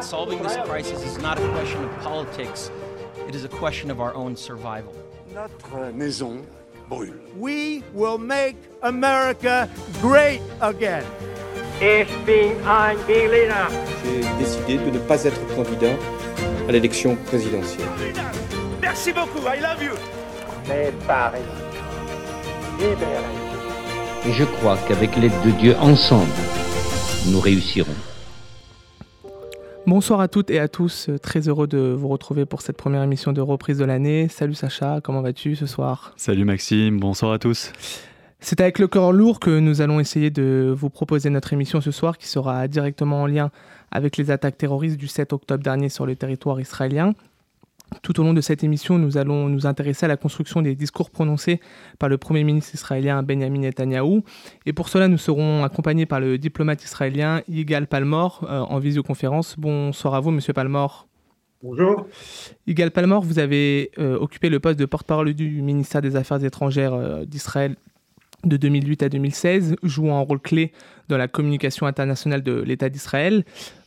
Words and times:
Solving 0.00 0.42
this 0.42 0.56
crisis 0.64 1.04
is 1.04 1.18
not 1.18 1.38
a 1.38 1.46
question 1.50 1.84
of 1.84 1.90
politics, 1.98 2.70
it 3.28 3.34
is 3.34 3.44
a 3.44 3.48
question 3.50 3.90
of 3.90 4.00
our 4.00 4.14
own 4.14 4.34
survival. 4.34 4.94
Notre 5.34 5.92
maison 5.92 6.46
brûle. 6.88 7.20
We 7.36 7.82
will 7.92 8.16
make 8.16 8.56
America 8.82 9.68
great 10.00 10.40
again. 10.62 11.04
Ich 11.82 12.08
bin 12.24 12.56
ein 12.66 12.96
Berliner. 13.06 13.68
J'ai 14.02 14.22
décidé 14.38 14.78
de 14.78 14.90
ne 14.92 14.98
pas 15.00 15.26
être 15.26 15.46
candidat 15.54 15.94
à 16.66 16.72
l'élection 16.72 17.16
présidentielle. 17.26 17.90
Merci 18.80 19.12
beaucoup, 19.12 19.46
I 19.46 19.60
love 19.60 19.82
you. 19.82 19.92
Mais 20.66 20.90
Paris, 21.06 21.42
libéré. 22.78 23.43
Et 24.26 24.32
je 24.32 24.44
crois 24.44 24.78
qu'avec 24.88 25.16
l'aide 25.16 25.32
de 25.44 25.50
Dieu, 25.50 25.76
ensemble, 25.76 26.30
nous 27.30 27.40
réussirons. 27.40 27.92
Bonsoir 29.86 30.20
à 30.20 30.28
toutes 30.28 30.48
et 30.48 30.58
à 30.58 30.66
tous, 30.66 31.10
très 31.20 31.46
heureux 31.46 31.66
de 31.66 31.94
vous 31.94 32.08
retrouver 32.08 32.46
pour 32.46 32.62
cette 32.62 32.78
première 32.78 33.02
émission 33.02 33.34
de 33.34 33.42
reprise 33.42 33.76
de 33.76 33.84
l'année. 33.84 34.28
Salut 34.28 34.54
Sacha, 34.54 35.02
comment 35.04 35.20
vas-tu 35.20 35.56
ce 35.56 35.66
soir? 35.66 36.14
Salut 36.16 36.46
Maxime, 36.46 36.98
bonsoir 36.98 37.32
à 37.32 37.38
tous. 37.38 37.70
C'est 38.40 38.62
avec 38.62 38.78
le 38.78 38.88
cœur 38.88 39.12
lourd 39.12 39.40
que 39.40 39.58
nous 39.58 39.82
allons 39.82 40.00
essayer 40.00 40.30
de 40.30 40.74
vous 40.74 40.88
proposer 40.88 41.28
notre 41.28 41.52
émission 41.52 41.82
ce 41.82 41.90
soir 41.90 42.16
qui 42.16 42.26
sera 42.26 42.66
directement 42.66 43.22
en 43.22 43.26
lien 43.26 43.50
avec 43.90 44.16
les 44.16 44.30
attaques 44.30 44.56
terroristes 44.56 44.96
du 44.96 45.06
7 45.06 45.34
octobre 45.34 45.62
dernier 45.62 45.90
sur 45.90 46.06
le 46.06 46.16
territoire 46.16 46.58
israélien. 46.60 47.12
Tout 48.02 48.20
au 48.20 48.22
long 48.22 48.34
de 48.34 48.40
cette 48.40 48.64
émission, 48.64 48.98
nous 48.98 49.16
allons 49.16 49.48
nous 49.48 49.66
intéresser 49.66 50.06
à 50.06 50.08
la 50.08 50.16
construction 50.16 50.62
des 50.62 50.74
discours 50.74 51.10
prononcés 51.10 51.60
par 51.98 52.08
le 52.08 52.18
Premier 52.18 52.44
ministre 52.44 52.74
israélien 52.74 53.22
Benjamin 53.22 53.60
Netanyahou. 53.60 54.24
Et 54.66 54.72
pour 54.72 54.88
cela, 54.88 55.08
nous 55.08 55.18
serons 55.18 55.64
accompagnés 55.64 56.06
par 56.06 56.20
le 56.20 56.38
diplomate 56.38 56.82
israélien 56.84 57.42
Yigal 57.48 57.86
Palmor 57.86 58.46
euh, 58.48 58.60
en 58.60 58.78
visioconférence. 58.78 59.56
Bonsoir 59.58 60.14
à 60.14 60.20
vous, 60.20 60.30
Monsieur 60.30 60.52
Palmor. 60.52 61.06
Bonjour. 61.62 62.06
Yigal 62.66 62.90
Palmor, 62.90 63.22
vous 63.22 63.38
avez 63.38 63.90
euh, 63.98 64.18
occupé 64.18 64.50
le 64.50 64.60
poste 64.60 64.78
de 64.78 64.84
porte-parole 64.84 65.32
du 65.32 65.62
ministère 65.62 66.02
des 66.02 66.16
Affaires 66.16 66.44
étrangères 66.44 66.94
euh, 66.94 67.24
d'Israël 67.24 67.76
de 68.44 68.56
2008 68.56 69.02
à 69.02 69.08
2016, 69.08 69.76
jouant 69.82 70.18
un 70.18 70.22
rôle 70.22 70.40
clé 70.40 70.72
dans 71.08 71.16
la 71.16 71.28
communication 71.28 71.86
internationale 71.86 72.42
de 72.42 72.62
l'État 72.62 72.88
d'Israël. 72.88 73.44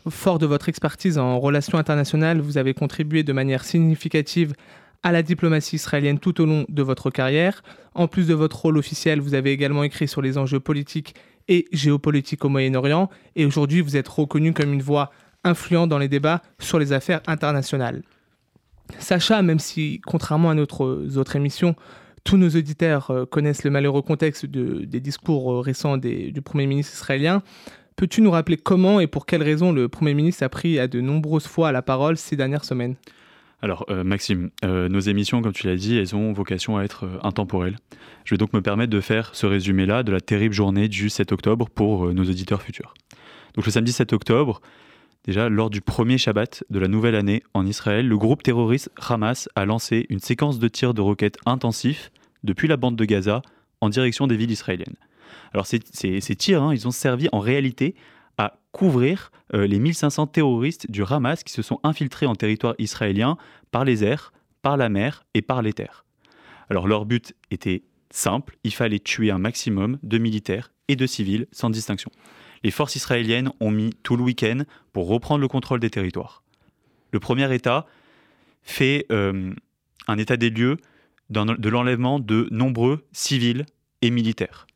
Fort 0.09 0.39
de 0.39 0.45
votre 0.45 0.69
expertise 0.69 1.17
en 1.17 1.39
relations 1.39 1.77
internationales, 1.77 2.39
vous 2.39 2.58
avez 2.58 2.73
contribué 2.73 3.23
de 3.23 3.33
manière 3.33 3.63
significative 3.63 4.53
à 5.03 5.11
la 5.11 5.22
diplomatie 5.22 5.75
israélienne 5.75 6.19
tout 6.19 6.41
au 6.41 6.45
long 6.45 6.66
de 6.69 6.83
votre 6.83 7.09
carrière. 7.09 7.63
En 7.94 8.08
plus 8.08 8.28
de 8.28 8.33
votre 8.33 8.61
rôle 8.61 8.78
officiel, 8.78 9.19
vous 9.19 9.33
avez 9.33 9.52
également 9.52 9.83
écrit 9.83 10.08
sur 10.08 10.22
les 10.22 10.38
enjeux 10.38 10.59
politiques 10.59 11.16
et 11.47 11.66
géopolitiques 11.72 12.44
au 12.44 12.50
Moyen-Orient, 12.50 13.09
et 13.35 13.45
aujourd'hui 13.45 13.81
vous 13.81 13.95
êtes 13.95 14.08
reconnu 14.08 14.53
comme 14.53 14.73
une 14.73 14.81
voix 14.81 15.11
influente 15.44 15.89
dans 15.89 15.97
les 15.97 16.09
débats 16.09 16.41
sur 16.59 16.78
les 16.78 16.91
affaires 16.91 17.22
internationales. 17.28 18.03
Sacha, 19.00 19.41
même 19.41 19.59
si, 19.59 20.02
contrairement 20.05 20.50
à 20.50 20.55
notre 20.55 20.83
autres 21.17 21.35
émissions, 21.35 21.75
tous 22.28 22.36
nos 22.36 22.50
auditeurs 22.50 23.09
euh, 23.09 23.25
connaissent 23.25 23.64
le 23.64 23.72
malheureux 23.72 24.02
contexte 24.02 24.45
de, 24.45 24.83
des 24.83 25.00
discours 25.00 25.50
euh, 25.53 25.59
récents 25.61 25.95
du 25.95 26.42
Premier 26.44 26.67
ministre 26.67 26.94
israélien. 26.94 27.42
Peux-tu 27.95 28.22
nous 28.22 28.31
rappeler 28.31 28.58
comment 28.58 29.00
et 29.00 29.08
pour 29.08 29.25
quelles 29.25 29.44
raisons 29.44 29.72
le 29.72 29.88
Premier 29.88 30.14
ministre 30.14 30.44
a 30.44 30.50
pris 30.50 30.78
à 30.78 30.89
de 30.89 31.00
nombreuses 31.00 31.47
fois 31.47 31.72
la 31.72 31.81
parole 31.81 32.17
ces 32.17 32.36
dernières 32.36 32.66
semaines? 32.66 32.95
Alors 33.61 33.86
euh, 33.89 34.03
Maxime, 34.03 34.50
nos 34.64 35.00
émissions, 35.00 35.42
comme 35.42 35.53
tu 35.53 35.67
l'as 35.67 35.78
dit, 35.78 35.97
elles 35.97 36.16
ont 36.16 36.34
vocation 36.34 36.78
à 36.78 36.84
être 36.84 37.09
intemporelles. 37.23 37.78
Je 38.25 38.36
vais 38.36 38.38
donc 38.38 38.52
me 38.52 38.62
permettre 38.62 38.91
de 38.91 39.00
faire 39.00 39.34
ce 39.34 39.45
résumé-là 39.45 40.03
de 40.03 40.12
la 40.12 40.19
terrible 40.19 40.53
journée 40.53 40.89
du 40.89 41.09
7 41.09 41.31
octobre 41.31 41.69
pour 41.69 42.14
nos 42.14 42.23
auditeurs 42.23 42.62
futurs. 42.62 42.94
Donc 43.56 43.66
le 43.66 43.72
samedi 43.72 43.94
7 43.94 44.12
octobre, 44.12 44.62
déjà 45.23 45.47
lors 45.47 45.69
du 45.69 45.80
premier 45.80 46.17
Shabbat 46.17 46.66
de 46.69 46.78
la 46.78 46.89
nouvelle 46.89 47.16
année 47.16 47.41
en 47.53 47.66
Israël, 47.66 48.06
le 48.06 48.18
groupe 48.18 48.44
terroriste 48.44 48.91
Hamas 49.07 49.47
a 49.56 49.66
lancé 49.66 50.06
une 50.09 50.19
séquence 50.19 50.59
de 50.59 50.68
tirs 50.68 50.94
de 50.94 51.01
roquettes 51.01 51.38
intensifs 51.46 52.12
depuis 52.44 52.68
la 52.68 52.78
bande 52.78 52.96
de 52.96 53.06
Gaza 53.06 53.42
en 53.81 53.90
direction 53.90 54.28
des 54.28 54.38
villes 54.38 54.52
israéliennes. 54.52 54.96
Alors 55.53 55.66
ces, 55.66 55.80
ces, 55.94 56.36
tirs, 56.36 56.64
hein, 56.64 56.74
ils 56.74 56.88
ont 56.88 56.92
servi 56.92 57.30
en 57.31 57.40
réalité 57.40 57.96
à 58.38 58.59
couvrir 58.72 59.31
euh, 59.53 59.66
les 59.68 59.80
1500 59.80 60.28
terroristes 60.28 60.90
du 60.92 61.03
Hamas 61.03 61.44
qui 61.44 61.53
se 61.53 61.62
sont 61.62 61.80
infiltrés 61.84 62.25
en 62.25 62.36
territoire 62.36 62.75
israélien 62.78 63.38
par 63.72 63.86
les 63.86 64.03
airs, 64.03 64.34
par 64.62 64.78
la 64.78 64.90
mer 64.90 65.25
et 65.34 65.42
par 65.42 65.62
les 65.62 65.74
terres. 65.74 66.06
Alors 66.70 66.88
leur 66.88 67.06
but 67.06 67.34
était 67.52 67.84
simple, 68.12 68.58
il 68.64 68.74
fallait 68.74 69.00
tuer 69.00 69.31
un 69.31 69.38
maximum 69.38 69.98
de 70.04 70.18
militaires 70.18 70.72
et 70.88 70.96
de 70.96 71.06
civils 71.06 71.48
sans 71.52 71.69
distinction. 71.69 72.12
Les 72.64 72.72
forces 72.72 72.96
israéliennes 72.96 73.52
ont 73.59 73.72
mis 73.72 73.94
tout 74.04 74.18
le 74.18 74.24
week-end 74.24 74.64
pour 74.94 75.08
reprendre 75.08 75.42
le 75.42 75.48
contrôle 75.48 75.80
des 75.80 75.90
territoires. 75.90 76.44
Le 77.12 77.19
premier 77.19 77.54
État 77.54 77.86
fait 78.64 79.06
euh, 79.12 79.54
un 80.08 80.18
état 80.18 80.38
des 80.38 80.50
lieux 80.50 80.78
de 81.29 81.69
l'enlèvement 81.69 82.19
de 82.19 82.47
nombreux 82.51 83.05
civils 83.11 83.65
et 84.01 84.09
militaires. 84.09 84.67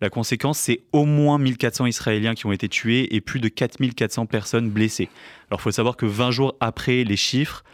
La 0.00 0.10
conséquence, 0.10 0.58
c'est 0.58 0.82
au 0.92 1.04
moins 1.04 1.38
1400 1.38 1.86
Israéliens 1.86 2.34
qui 2.34 2.46
ont 2.46 2.52
été 2.52 2.68
tués 2.68 3.14
et 3.16 3.20
plus 3.20 3.40
de 3.40 3.48
4400 3.48 4.26
personnes 4.26 4.70
blessées. 4.70 5.08
Alors 5.50 5.60
il 5.60 5.62
faut 5.62 5.70
savoir 5.72 5.96
que 5.96 6.06
20 6.06 6.30
jours 6.30 6.56
après, 6.60 7.02
les 7.02 7.16
chiffres 7.16 7.64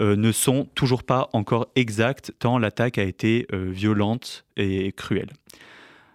euh, 0.00 0.16
ne 0.16 0.32
sont 0.32 0.68
toujours 0.74 1.02
pas 1.02 1.28
encore 1.32 1.68
exacts, 1.76 2.32
tant 2.38 2.58
l'attaque 2.58 2.98
a 2.98 3.02
été 3.02 3.46
euh, 3.52 3.70
violente 3.70 4.46
et 4.56 4.92
cruelle. 4.92 5.30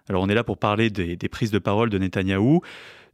Alors 0.08 0.22
on 0.22 0.28
est 0.28 0.34
là 0.34 0.44
pour 0.44 0.58
parler 0.58 0.90
des, 0.90 1.16
prises 1.28 1.52
de 1.52 1.58
parole 1.58 1.90
de 1.90 1.98
Netanyahou. 1.98 2.60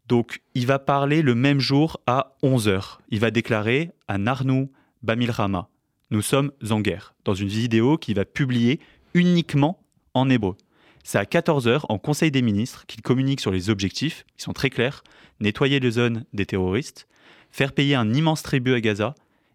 Donc 0.06 0.40
il 0.54 0.66
va 0.66 0.78
parler 0.78 1.20
le 1.20 1.34
même 1.34 1.60
jour 1.60 2.00
à 2.06 2.34
11h. 2.42 2.98
Il 3.10 3.20
va 3.20 3.30
déclarer 3.30 3.90
à 4.08 4.16
Narnou 4.16 4.70
Bamilrama, 5.02 5.68
nous 6.10 6.22
sommes 6.22 6.52
en 6.70 6.80
guerre, 6.80 7.14
dans 7.24 7.34
une 7.34 7.48
vidéo 7.48 7.98
qu'il 7.98 8.14
va 8.16 8.24
publier 8.24 8.80
uniquement 9.14 9.80
en 10.14 10.30
hébreu. 10.30 10.56
C'est 11.04 11.18
à 11.18 11.24
14h 11.24 11.82
en 11.88 11.98
Conseil 11.98 12.30
des 12.30 12.42
ministres 12.42 12.84
qu'il 12.86 13.02
communique 13.02 13.40
sur 13.40 13.50
les 13.50 13.70
objectifs, 13.70 14.24
qui 14.36 14.42
sont 14.42 14.52
très 14.52 14.70
clairs, 14.70 15.04
nettoyer 15.40 15.80
les 15.80 15.92
zones 15.92 16.24
des 16.32 16.46
terroristes, 16.46 17.08
faire 17.50 17.72
payer 17.72 17.94
un 17.94 18.12
immense 18.12 18.42
tribut 18.42 18.74
à 18.74 18.80
Gaza, 18.80 19.14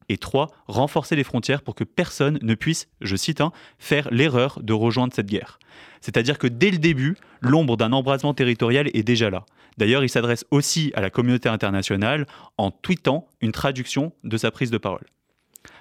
et 0.09 0.17
3. 0.17 0.49
renforcer 0.67 1.15
les 1.15 1.23
frontières 1.23 1.61
pour 1.61 1.75
que 1.75 1.83
personne 1.83 2.37
ne 2.41 2.55
puisse, 2.55 2.87
je 3.01 3.15
cite, 3.15 3.41
hein, 3.41 3.51
faire 3.79 4.09
l'erreur 4.11 4.59
de 4.61 4.73
rejoindre 4.73 5.13
cette 5.13 5.27
guerre. 5.27 5.59
C'est-à-dire 6.01 6.37
que 6.37 6.47
dès 6.47 6.71
le 6.71 6.77
début, 6.77 7.15
l'ombre 7.39 7.77
d'un 7.77 7.93
embrasement 7.93 8.33
territorial 8.33 8.89
est 8.93 9.03
déjà 9.03 9.29
là. 9.29 9.45
D'ailleurs, 9.77 10.03
il 10.03 10.09
s'adresse 10.09 10.45
aussi 10.51 10.91
à 10.95 11.01
la 11.01 11.09
communauté 11.09 11.49
internationale 11.49 12.27
en 12.57 12.69
tweetant 12.69 13.27
une 13.41 13.51
traduction 13.51 14.13
de 14.23 14.37
sa 14.37 14.51
prise 14.51 14.71
de 14.71 14.77
parole. 14.77 15.05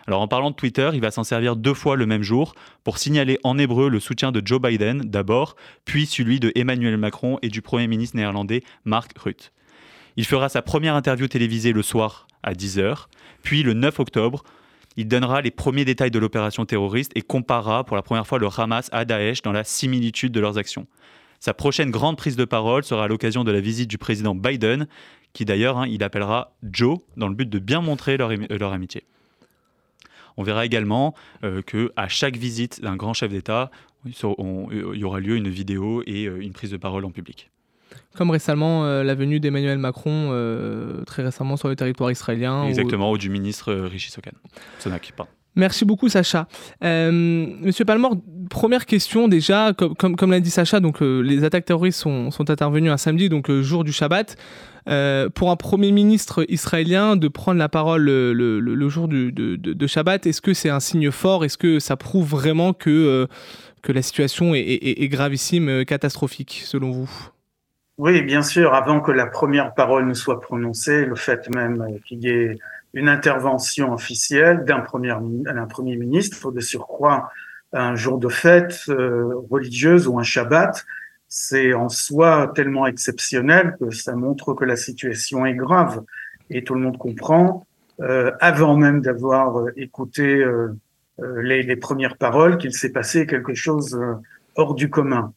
Alors 0.07 0.21
en 0.21 0.29
parlant 0.29 0.51
de 0.51 0.57
Twitter, 0.57 0.91
il 0.95 1.01
va 1.01 1.11
s'en 1.11 1.25
servir 1.25 1.57
deux 1.57 1.75
fois 1.75 1.97
le 1.97 2.07
même 2.07 2.23
jour 2.23 2.55
pour 2.85 2.99
signaler 2.99 3.39
en 3.45 3.57
hébreu 3.59 3.89
le 3.89 4.01
soutien 4.01 4.33
de 4.33 4.43
Joe 4.45 4.61
Biden 4.61 5.03
d'abord, 5.03 5.57
puis 5.85 6.07
celui 6.07 6.41
de 6.41 6.51
Emmanuel 6.55 6.97
Macron 6.97 7.39
et 7.43 7.49
du 7.49 7.63
Premier 7.63 7.87
ministre 7.87 8.17
néerlandais 8.17 8.63
Mark 8.85 9.13
Rutte. 9.17 9.53
Il 10.17 10.25
fera 10.25 10.49
sa 10.49 10.61
première 10.61 10.95
interview 10.95 11.29
télévisée 11.29 11.73
le 11.73 11.83
soir 11.83 12.27
à 12.43 12.53
10h, 12.53 13.07
puis 13.43 13.63
le 13.63 13.75
9 13.75 14.01
octobre, 14.01 14.43
il 14.97 15.09
donnera 15.09 15.41
les 15.41 15.51
premiers 15.51 15.85
détails 15.85 16.11
de 16.11 16.19
l'opération 16.19 16.67
terroriste 16.67 17.13
et 17.15 17.23
comparera 17.23 17.85
pour 17.85 17.97
la 17.97 18.03
première 18.03 18.27
fois 18.27 18.39
le 18.39 18.49
Hamas 18.55 18.89
à 18.93 19.05
Daesh 19.05 19.41
dans 19.43 19.53
la 19.53 19.65
similitude 19.65 20.33
de 20.33 20.41
leurs 20.41 20.59
actions. 20.59 20.87
Sa 21.41 21.55
prochaine 21.55 21.91
grande 21.91 22.17
prise 22.17 22.37
de 22.37 22.45
parole 22.45 22.85
sera 22.85 23.05
à 23.05 23.09
l'occasion 23.09 23.43
de 23.43 23.51
la 23.51 23.61
visite 23.61 23.89
du 23.89 23.99
président 23.99 24.35
Biden, 24.35 24.87
qui 25.33 25.45
d'ailleurs, 25.45 25.79
hein, 25.79 25.87
il 25.89 26.03
appellera 26.05 26.55
Joe 26.63 26.99
dans 27.17 27.29
le 27.29 27.35
but 27.35 27.49
de 27.49 27.59
bien 27.59 27.81
montrer 27.81 28.17
leur, 28.17 28.31
leur 28.51 28.73
amitié. 28.73 29.05
On 30.37 30.43
verra 30.43 30.65
également 30.65 31.15
euh, 31.45 31.63
que 31.63 31.93
à 31.97 32.09
chaque 32.09 32.37
visite 32.37 32.81
d'un 32.83 32.97
grand 32.97 33.15
chef 33.15 33.31
d'État, 33.31 33.71
il 34.05 34.15
y 34.95 35.05
aura 35.05 35.21
lieu 35.21 35.37
une 35.37 35.49
vidéo 35.49 36.03
et 36.07 36.27
euh, 36.27 36.41
une 36.41 36.53
prise 36.53 36.71
de 36.71 36.77
parole 36.77 37.05
en 37.05 37.11
public. 37.11 37.51
Comme 38.15 38.31
récemment 38.31 38.85
euh, 38.85 39.03
la 39.03 39.15
venue 39.15 39.41
d'Emmanuel 39.41 39.79
Macron 39.79 40.31
euh, 40.33 41.05
très 41.05 41.23
récemment 41.23 41.57
sur 41.57 41.69
le 41.69 41.77
territoire 41.77 42.11
israélien. 42.11 42.65
Exactement, 42.65 43.11
ou, 43.11 43.15
ou 43.15 43.19
du 43.19 43.29
ministre 43.29 43.73
Rishi 43.73 44.11
Sokan. 44.11 44.33
Sonak, 44.79 45.13
pardon. 45.17 45.31
Merci 45.55 45.85
beaucoup 45.85 46.09
Sacha. 46.09 46.49
Euh, 46.83 47.11
Monsieur 47.13 47.85
Palmore, 47.85 48.17
première 48.49 48.87
question 48.87 49.29
déjà, 49.29 49.73
comme, 49.75 50.31
l'a 50.31 50.41
dit 50.41 50.51
Sacha, 50.51 50.81
donc 50.81 51.03
euh, 51.03 51.21
les 51.21 51.45
attaques 51.45 51.67
terroristes 51.67 52.01
sont, 52.01 52.31
intervenues 52.49 52.91
un 52.91 52.97
samedi, 52.97 53.29
donc 53.29 53.49
le 53.49 53.63
jour 53.63 53.85
du 53.85 53.93
Shabbat. 53.93 54.37
Euh, 54.89 55.29
pour 55.29 55.51
un 55.53 55.57
Premier 55.57 55.93
ministre 55.93 56.45
israélien 56.49 57.15
de 57.15 57.29
prendre 57.29 57.59
la 57.59 57.69
parole 57.69 58.03
le, 58.03 58.89
jour 58.89 59.09
du, 59.09 59.87
Shabbat, 59.87 60.27
est-ce 60.27 60.41
que 60.41 60.55
c'est 60.55 60.71
un 60.71 60.81
signe 60.81 61.11
fort? 61.11 61.45
Est-ce 61.45 61.59
que 61.59 61.79
ça 61.79 61.97
prouve 61.97 62.29
vraiment 62.29 62.73
que, 62.73 62.91
euh, 62.91 63.27
la 63.93 64.03
situation 64.03 64.55
est 64.55 65.09
gravissime, 65.09 65.85
catastrophique, 65.85 66.63
selon 66.65 66.91
vous? 66.91 67.11
Oui, 67.99 68.23
bien 68.23 68.43
sûr. 68.43 68.75
Avant 68.75 69.01
que 69.01 69.13
la 69.13 69.27
première 69.27 69.75
parole 69.75 70.07
ne 70.07 70.15
soit 70.15 70.41
prononcée, 70.41 71.05
le 71.05 71.15
fait 71.15 71.49
même 71.55 71.99
qu'il 72.07 72.23
y 72.23 72.29
ait 72.29 72.59
une 72.95 73.09
intervention 73.09 73.93
officielle 73.93 74.65
d'un 74.65 74.81
premier, 74.81 75.15
premier 75.69 75.97
ministre, 75.97 76.51
de 76.51 76.61
surcroît 76.61 77.31
un 77.73 77.95
jour 77.95 78.19
de 78.19 78.29
fête 78.29 78.83
euh, 78.91 79.33
religieuse 79.51 80.07
ou 80.07 80.19
un 80.19 80.23
Shabbat, 80.23 80.85
c'est 81.27 81.73
en 81.73 81.89
soi 81.89 82.53
tellement 82.55 82.87
exceptionnel 82.87 83.77
que 83.81 83.91
ça 83.91 84.15
montre 84.15 84.53
que 84.53 84.67
la 84.67 84.77
situation 84.77 85.47
est 85.47 85.55
grave 85.55 86.03
et 86.51 86.63
tout 86.63 86.75
le 86.75 86.81
monde 86.81 86.99
comprend, 86.99 87.67
euh, 88.01 88.33
avant 88.41 88.77
même 88.77 89.01
d'avoir 89.01 89.59
euh, 89.59 89.73
écouté 89.77 90.23
euh, 90.23 90.77
les, 91.19 91.77
premières 91.77 92.17
paroles, 92.17 92.59
qu'il 92.59 92.75
s'est 92.75 92.93
passé 92.93 93.27
quelque 93.27 93.55
chose 93.55 93.99
hors 94.57 94.75
du 94.75 94.91
commun. 94.91 95.33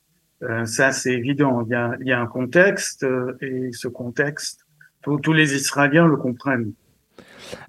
Ça, 0.66 0.92
c'est 0.92 1.14
évident. 1.14 1.64
Il 1.66 1.72
y, 1.72 1.76
a, 1.76 1.96
il 2.02 2.08
y 2.08 2.12
a, 2.12 2.20
un 2.20 2.28
contexte 2.28 3.06
et 3.42 3.70
ce 3.72 3.88
contexte, 3.88 4.66
tous, 5.02 5.20
tous 5.20 5.34
les 5.34 5.56
Israéliens 5.56 6.08
le 6.08 6.18
comprennent. 6.18 6.74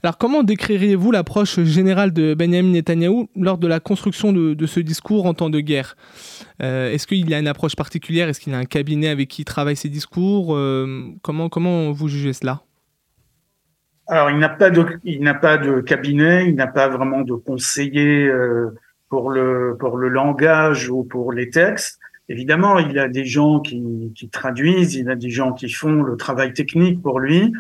Alors 0.03 0.19
comment 0.19 0.43
décririez-vous 0.43 1.11
l'approche 1.11 1.61
générale 1.61 2.13
de 2.13 2.35
Benjamin 2.35 2.73
Netanyahou 2.73 3.29
lors 3.37 3.59
de 3.59 3.67
la 3.67 3.81
construction 3.81 4.33
de, 4.33 4.55
de 4.55 4.67
ce 4.67 4.81
discours 4.81 5.27
en 5.27 5.35
temps 5.35 5.51
de 5.51 5.61
guerre? 5.61 5.97
Euh, 6.63 6.91
Est-ce 6.91 7.07
qu'il 7.07 7.33
a 7.35 7.39
une 7.39 7.49
approche 7.49 7.77
particulière? 7.77 8.29
Est-ce 8.29 8.41
qu'il 8.41 8.55
a 8.55 8.59
un 8.59 8.65
cabinet 8.65 9.09
avec 9.09 9.29
qui 9.29 9.43
il 9.43 9.45
travaille 9.45 9.77
ses 9.77 9.89
discours? 9.89 10.57
Euh, 10.57 11.05
comment, 11.23 11.49
comment 11.49 11.93
vous 11.93 12.09
jugez 12.09 12.33
cela? 12.33 12.63
Alors 14.09 14.31
il 14.31 14.39
n'a 14.39 14.49
pas, 14.49 14.71
de, 14.71 14.87
il 15.05 15.23
n'a 15.23 15.35
pas 15.35 15.59
de 15.59 15.81
cabinet, 15.81 16.49
il 16.49 16.55
n'a 16.55 16.69
pas 16.69 16.89
vraiment 16.89 17.23
de 17.23 17.35
conseiller 17.35 18.29
euh, 18.29 18.71
pour, 19.09 19.31
le, 19.31 19.77
pour 19.79 19.97
le 19.97 20.09
langage 20.09 20.89
ou 20.89 21.03
pour 21.03 21.33
les 21.33 21.51
textes. 21.51 21.99
Évidemment, 22.29 22.79
il 22.79 22.99
a 22.99 23.09
des 23.09 23.25
gens 23.25 23.61
qui, 23.61 24.13
qui 24.15 24.29
traduisent, 24.29 24.95
il 24.95 25.09
a 25.09 25.15
des 25.15 25.31
gens 25.31 25.53
qui 25.53 25.71
font 25.71 26.03
le 26.03 26.17
travail 26.17 26.53
technique 26.53 27.01
pour 27.01 27.21
lui, 27.21 27.53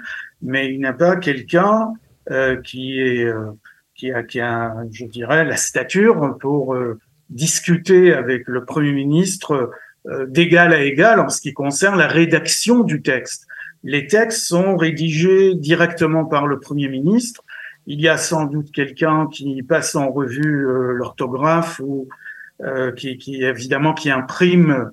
mais 0.42 0.72
il 0.74 0.80
n'a 0.80 0.92
pas 0.92 1.16
quelqu'un 1.16 1.92
euh, 2.32 2.60
qui 2.60 2.98
est 2.98 3.24
euh, 3.24 3.52
qui 3.94 4.10
a, 4.10 4.24
qui 4.24 4.40
a, 4.40 4.74
je 4.90 5.04
dirais, 5.06 5.44
la 5.44 5.56
stature 5.56 6.36
pour 6.40 6.74
euh, 6.74 6.98
discuter 7.30 8.12
avec 8.12 8.48
le 8.48 8.64
Premier 8.64 8.92
ministre 8.92 9.70
d'égal 10.28 10.72
à 10.72 10.82
égal 10.82 11.18
en 11.18 11.28
ce 11.28 11.40
qui 11.40 11.52
concerne 11.52 11.98
la 11.98 12.06
rédaction 12.06 12.84
du 12.84 13.02
texte. 13.02 13.48
Les 13.82 14.06
textes 14.06 14.46
sont 14.46 14.76
rédigés 14.76 15.56
directement 15.56 16.24
par 16.24 16.46
le 16.46 16.60
Premier 16.60 16.88
ministre. 16.88 17.42
Il 17.88 18.00
y 18.00 18.06
a 18.06 18.16
sans 18.16 18.44
doute 18.44 18.70
quelqu'un 18.70 19.26
qui 19.26 19.64
passe 19.64 19.96
en 19.96 20.12
revue 20.12 20.64
l'orthographe 20.94 21.80
ou 21.84 22.08
qui, 22.96 23.18
qui, 23.18 23.42
évidemment 23.42 23.92
qui 23.92 24.10
imprime, 24.10 24.90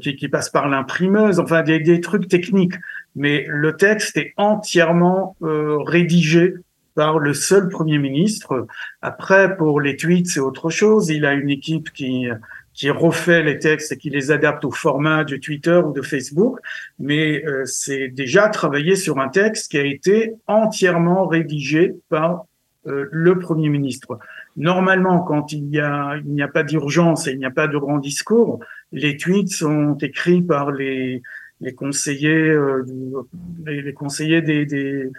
qui, 0.00 0.16
qui, 0.16 0.28
passe 0.28 0.50
par 0.50 0.68
l'imprimeuse, 0.68 1.38
enfin 1.38 1.62
des, 1.62 1.78
des, 1.78 2.00
trucs 2.00 2.28
techniques 2.28 2.74
mais 3.18 3.44
le 3.48 3.76
texte 3.76 4.16
est 4.16 4.32
entièrement 4.36 5.36
euh, 5.42 5.78
rédigé 5.78 6.54
par 6.94 7.18
le 7.18 7.34
seul 7.34 7.68
Premier 7.68 7.98
ministre. 7.98 8.66
Après, 9.02 9.56
pour 9.56 9.80
les 9.80 9.96
tweets, 9.96 10.28
c'est 10.28 10.40
autre 10.40 10.70
chose. 10.70 11.10
Il 11.10 11.26
a 11.26 11.34
une 11.34 11.50
équipe 11.50 11.92
qui 11.92 12.26
qui 12.74 12.90
refait 12.90 13.42
les 13.42 13.58
textes 13.58 13.90
et 13.90 13.96
qui 13.96 14.08
les 14.08 14.30
adapte 14.30 14.64
au 14.64 14.70
format 14.70 15.24
de 15.24 15.36
Twitter 15.36 15.80
ou 15.84 15.92
de 15.92 16.00
Facebook, 16.00 16.60
mais 17.00 17.44
euh, 17.44 17.64
c'est 17.64 18.06
déjà 18.06 18.48
travaillé 18.48 18.94
sur 18.94 19.18
un 19.18 19.28
texte 19.28 19.72
qui 19.72 19.78
a 19.78 19.84
été 19.84 20.34
entièrement 20.46 21.26
rédigé 21.26 21.96
par 22.08 22.44
euh, 22.86 23.08
le 23.10 23.36
Premier 23.40 23.68
ministre. 23.68 24.20
Normalement, 24.56 25.20
quand 25.20 25.52
il 25.52 25.68
y 25.68 25.80
a 25.80 26.16
il 26.24 26.32
n'y 26.32 26.42
a 26.42 26.48
pas 26.48 26.64
d'urgence 26.64 27.26
et 27.26 27.32
il 27.32 27.38
n'y 27.38 27.44
a 27.44 27.50
pas 27.50 27.68
de 27.68 27.78
grand 27.78 27.98
discours, 27.98 28.60
les 28.92 29.16
tweets 29.16 29.52
sont 29.52 29.96
écrits 29.98 30.42
par 30.42 30.72
les 30.72 31.22
les 31.60 31.74
conseillers, 31.74 32.50
euh, 32.50 32.84
les, 33.66 33.92
conseillers 33.92 34.42
des, 34.42 34.64
des 34.64 35.10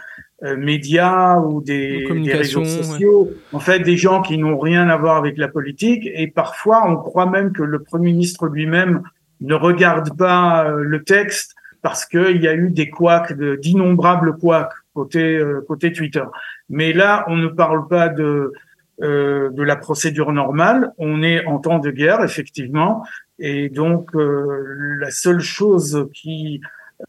euh, 0.44 0.56
médias 0.56 1.40
ou 1.40 1.62
des, 1.62 2.08
des 2.08 2.34
réseaux 2.34 2.64
sociaux, 2.64 3.32
en 3.52 3.60
fait, 3.60 3.80
des 3.80 3.98
gens 3.98 4.22
qui 4.22 4.38
n'ont 4.38 4.58
rien 4.58 4.88
à 4.88 4.98
voir 4.98 5.18
avec 5.18 5.38
la 5.38 5.50
politique. 5.50 6.10
Et 6.14 6.28
parfois, 6.28 6.90
on 6.90 6.96
croit 6.96 7.26
même 7.26 7.52
que 7.52 7.64
le 7.64 7.80
Premier 7.80 8.12
ministre 8.12 8.48
lui-même 8.48 9.04
ne 9.42 9.54
regarde 9.54 10.18
pas 10.18 10.66
euh, 10.66 10.84
le 10.84 11.04
texte 11.04 11.56
parce 11.82 12.06
qu'il 12.06 12.42
y 12.42 12.48
a 12.48 12.54
eu 12.54 12.70
des 12.70 12.90
couacs, 12.90 13.34
d'innombrables 13.34 14.38
couacs 14.38 14.72
côté 14.94 15.42
côté 15.66 15.94
Twitter. 15.94 16.24
Mais 16.70 16.92
là, 16.92 17.24
on 17.28 17.38
ne 17.38 17.48
parle 17.48 17.88
pas 17.88 18.10
de 18.10 18.52
de 19.02 19.64
la 19.64 19.76
procédure 19.76 20.32
normale. 20.34 20.92
On 20.98 21.24
est 21.24 21.46
en 21.46 21.60
temps 21.60 21.80
de 21.80 21.90
guerre, 21.90 22.24
effectivement, 22.24 23.04
et 23.40 23.70
donc, 23.70 24.14
euh, 24.16 24.98
la 25.00 25.12
seule 25.12 25.40
chose 25.40 26.10
qui, 26.14 26.62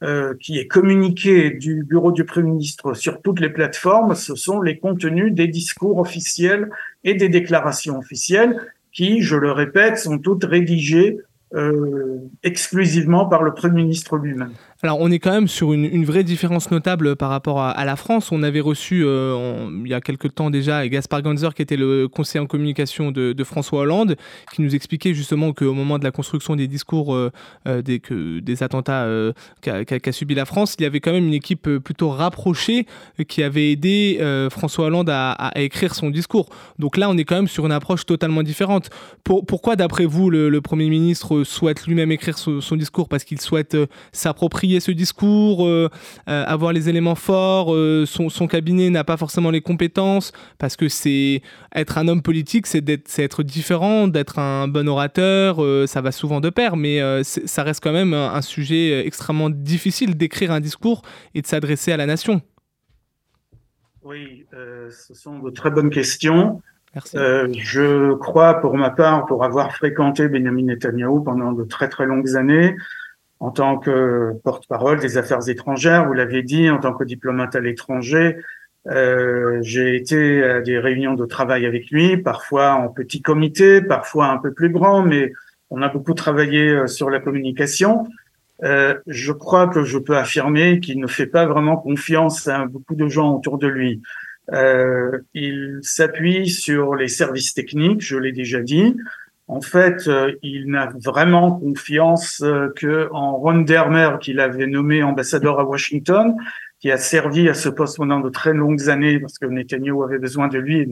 euh, 0.03 0.35
qui 0.41 0.59
est 0.59 0.69
communiquée 0.69 1.51
du 1.51 1.83
bureau 1.83 2.13
du 2.13 2.25
Premier 2.25 2.53
ministre 2.53 2.95
sur 2.95 3.21
toutes 3.21 3.41
les 3.41 3.51
plateformes, 3.51 4.15
ce 4.15 4.37
sont 4.37 4.63
les 4.63 4.79
contenus 4.79 5.35
des 5.35 5.49
discours 5.49 5.99
officiels 5.99 6.71
et 7.03 7.15
des 7.15 7.29
déclarations 7.29 7.99
officielles 7.99 8.57
qui, 8.93 9.23
je 9.23 9.37
le 9.37 9.51
répète, 9.51 9.99
sont 9.99 10.19
toutes 10.19 10.45
rédigées 10.45 11.19
euh, 11.55 12.19
exclusivement 12.45 13.27
par 13.27 13.43
le 13.43 13.53
Premier 13.53 13.83
ministre 13.83 14.17
lui-même. 14.17 14.53
Alors 14.82 14.99
on 14.99 15.11
est 15.11 15.19
quand 15.19 15.32
même 15.32 15.47
sur 15.47 15.75
une, 15.75 16.06
vraie 16.06 16.25
différence 16.25 16.71
notable 16.71 17.15
par 17.15 17.29
rapport 17.29 17.61
à, 17.61 17.85
la 17.85 17.97
France. 17.97 18.32
On 18.32 18.43
avait 18.43 18.61
reçu 18.61 19.03
euh, 19.05 19.69
il 19.85 19.91
y 19.91 19.93
a 19.93 20.00
quelques 20.00 20.35
temps 20.35 20.49
déjà 20.49 20.88
Gaspard 20.88 21.21
Ganzer 21.21 21.53
qui 21.55 21.61
était 21.61 21.77
le 21.77 22.09
conseiller 22.09 22.41
en 22.41 22.47
communication 22.47 23.11
de, 23.11 23.44
François 23.44 23.81
Hollande 23.81 24.17
qui 24.55 24.62
nous 24.62 24.75
expliquait 24.75 25.12
justement 25.12 25.53
qu'au 25.53 25.75
moment 25.75 25.99
de 25.99 26.05
la 26.05 26.11
construction 26.12 26.56
des 26.56 26.67
discours 26.67 27.15
euh, 27.15 27.31
euh 27.67 27.82
des, 27.82 28.62
attentats 28.62 29.06
qu'a 29.61 29.85
qu 29.85 30.12
subi 30.12 30.35
la 30.35 30.47
France, 30.47 30.77
il 30.79 30.83
y 30.83 30.87
avait 30.87 31.00
quand 31.00 31.12
même 31.12 31.26
une 31.26 31.35
équipe 31.35 31.69
plutôt 31.79 32.09
rapprochée 32.09 32.87
qui 33.29 33.43
avait 33.43 33.73
aidé 33.73 34.19
François 34.50 34.87
Hollande 34.87 35.11
à, 35.11 35.53
écrire 35.56 35.94
son 35.94 36.09
discours. 36.09 36.49
Donc 36.79 36.97
là 36.97 37.11
on 37.11 37.19
est 37.19 37.25
quand 37.25 37.37
même 37.37 37.49
sur 37.49 37.67
une 37.67 37.73
approche 37.73 38.06
totalement 38.06 38.43
différente. 38.43 38.88
Pour, 39.25 39.44
pourquoi 39.44 39.76
d'après 39.76 40.06
vous 40.06 40.31
le, 40.31 40.61
Premier 40.61 40.88
ministre 40.88 41.43
souhaite 41.44 41.87
lui-même 41.87 42.12
écrire 42.12 42.38
son 42.38 42.76
discours? 42.76 43.09
Parce 43.09 43.25
qu'il 43.25 43.41
souhaite 43.41 43.76
s'approprier 44.12 44.70
ce 44.79 44.93
discours, 44.93 45.67
euh, 45.67 45.89
euh, 46.29 46.45
avoir 46.47 46.73
les 46.73 46.89
éléments 46.89 47.17
forts, 47.17 47.75
euh, 47.75 48.05
son, 48.07 48.29
son, 48.29 48.47
cabinet 48.47 48.91
n'a 48.91 49.03
pas 49.03 49.17
forcément 49.17 49.51
les 49.51 49.61
compétences, 49.61 50.33
parce 50.59 50.77
que 50.77 50.89
c'est 50.89 51.43
être 51.75 51.99
un 51.99 52.07
homme 52.07 52.23
politique, 52.23 52.69
c'est 52.69 52.85
être 53.19 53.43
différent, 53.43 54.07
d'être 54.07 54.39
un 54.39 54.69
bon 54.69 54.89
orateur, 54.89 55.61
ça 55.89 56.01
va 56.01 56.13
souvent 56.13 56.41
de 56.41 56.51
pair, 56.51 56.77
mais 56.77 57.01
ça 57.25 57.63
reste 57.65 57.83
quand 57.83 57.93
même 57.93 58.15
un, 58.15 58.35
un 58.35 58.43
sujet 58.43 59.05
extrêmement 59.07 59.51
difficile 59.51 60.17
d'écrire 60.17 60.53
un 60.53 60.61
discours 60.61 61.03
et 61.35 61.43
de 61.43 61.47
s'adresser 61.47 61.91
à 61.91 61.97
la 61.97 62.07
nation. 62.07 62.43
Oui, 64.03 64.47
euh, 64.55 64.91
ce 64.91 65.15
sont 65.15 65.39
de 65.41 65.51
très 65.51 65.71
bonnes 65.71 65.91
questions. 65.91 66.63
Merci. 66.95 67.17
Euh, 67.19 67.49
je 67.53 68.15
crois, 68.15 68.55
pour 68.61 68.77
ma 68.77 68.91
part, 68.91 69.27
pour 69.27 69.45
avoir 69.45 69.75
fréquenté 69.77 70.29
Benjamin 70.29 70.65
Netanyahu 70.65 71.23
pendant 71.23 71.53
de 71.53 71.65
très 71.65 71.89
très 71.89 72.07
longues 72.07 72.37
années, 72.37 72.77
en 73.41 73.51
tant 73.51 73.79
que 73.79 74.33
porte-parole 74.45 75.00
des 75.00 75.19
affaires 75.19 75.49
étrangères, 75.49 76.07
vous 76.07 76.12
l'avez 76.12 76.43
dit, 76.43 76.71
en 76.71 76.79
tant 76.79 76.93
que 76.93 77.05
diplomate 77.05 77.57
à 77.57 77.61
l'étranger, 77.61 78.37
euh, 78.88 79.59
j'ai 79.62 79.97
été 79.97 80.43
à 80.43 80.61
des 80.61 80.79
réunions 80.79 81.14
de 81.14 81.26
travail 81.26 81.67
avec 81.67 81.91
lui, 81.91 82.17
parfois 82.17 82.73
en 82.73 82.88
petit 82.88 83.23
comité, 83.23 83.83
parfois 83.83 84.29
un 84.29 84.38
peu 84.38 84.53
plus 84.53 84.71
grand, 84.71 85.03
mais 85.03 85.33
on 85.71 85.83
a 85.83 85.88
beaucoup 85.88 86.14
travaillé 86.14 86.69
euh, 86.69 86.87
sur 86.87 87.11
la 87.11 87.21
communication. 87.21 88.07
Euh, 88.62 88.99
je 89.07 89.33
crois 89.33 89.69
que 89.69 89.85
je 89.85 89.99
peux 89.99 90.17
affirmer 90.17 90.81
qu'il 90.81 91.00
ne 91.00 91.07
fait 91.07 91.26
pas 91.26 91.47
vraiment 91.47 91.76
confiance 91.76 92.47
à 92.47 92.67
beaucoup 92.67 92.95
de 92.95 93.09
gens 93.09 93.35
autour 93.35 93.59
de 93.59 93.67
lui. 93.67 94.03
Euh, 94.53 95.19
il 95.33 95.79
s'appuie 95.83 96.49
sur 96.49 96.95
les 96.95 97.09
services 97.09 97.55
techniques, 97.55 98.03
je 98.03 98.17
l'ai 98.17 98.33
déjà 98.33 98.61
dit. 98.61 98.97
En 99.50 99.61
fait, 99.61 100.07
euh, 100.07 100.37
il 100.42 100.71
n'a 100.71 100.92
vraiment 101.04 101.50
confiance 101.59 102.40
euh, 102.40 102.73
que 102.76 103.09
en 103.11 103.37
Ron 103.37 103.62
Dermer, 103.62 104.11
qu'il 104.21 104.38
avait 104.38 104.69
nommé 104.69 105.02
ambassadeur 105.02 105.59
à 105.59 105.64
Washington, 105.64 106.37
qui 106.78 106.92
a 106.92 106.97
servi 106.97 107.49
à 107.49 107.54
ce 107.54 107.69
poste 107.69 107.97
pendant 107.97 108.21
de 108.21 108.28
très 108.28 108.54
longues 108.54 108.88
années 108.88 109.19
parce 109.19 109.38
que 109.38 109.47
Netanyahu 109.47 110.04
avait 110.04 110.21
besoin 110.21 110.47
de 110.47 110.57
lui 110.57 110.78
et 110.78 110.88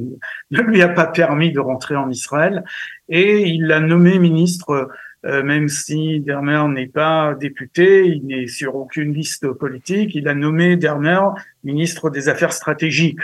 ne 0.51 0.61
lui 0.63 0.83
a 0.83 0.89
pas 0.89 1.07
permis 1.07 1.53
de 1.53 1.61
rentrer 1.61 1.95
en 1.95 2.11
Israël. 2.11 2.65
Et 3.09 3.47
il 3.47 3.69
l'a 3.69 3.79
nommé 3.79 4.19
ministre, 4.19 4.89
euh, 5.25 5.45
même 5.45 5.69
si 5.69 6.19
Dermer 6.19 6.65
n'est 6.69 6.89
pas 6.89 7.35
député, 7.35 8.07
il 8.07 8.27
n'est 8.27 8.49
sur 8.49 8.75
aucune 8.75 9.15
liste 9.15 9.53
politique, 9.53 10.17
il 10.17 10.27
a 10.27 10.35
nommé 10.35 10.77
Dermer 10.77 11.21
ministre 11.63 12.11
des 12.11 12.29
Affaires 12.29 12.53
stratégiques. 12.53 13.21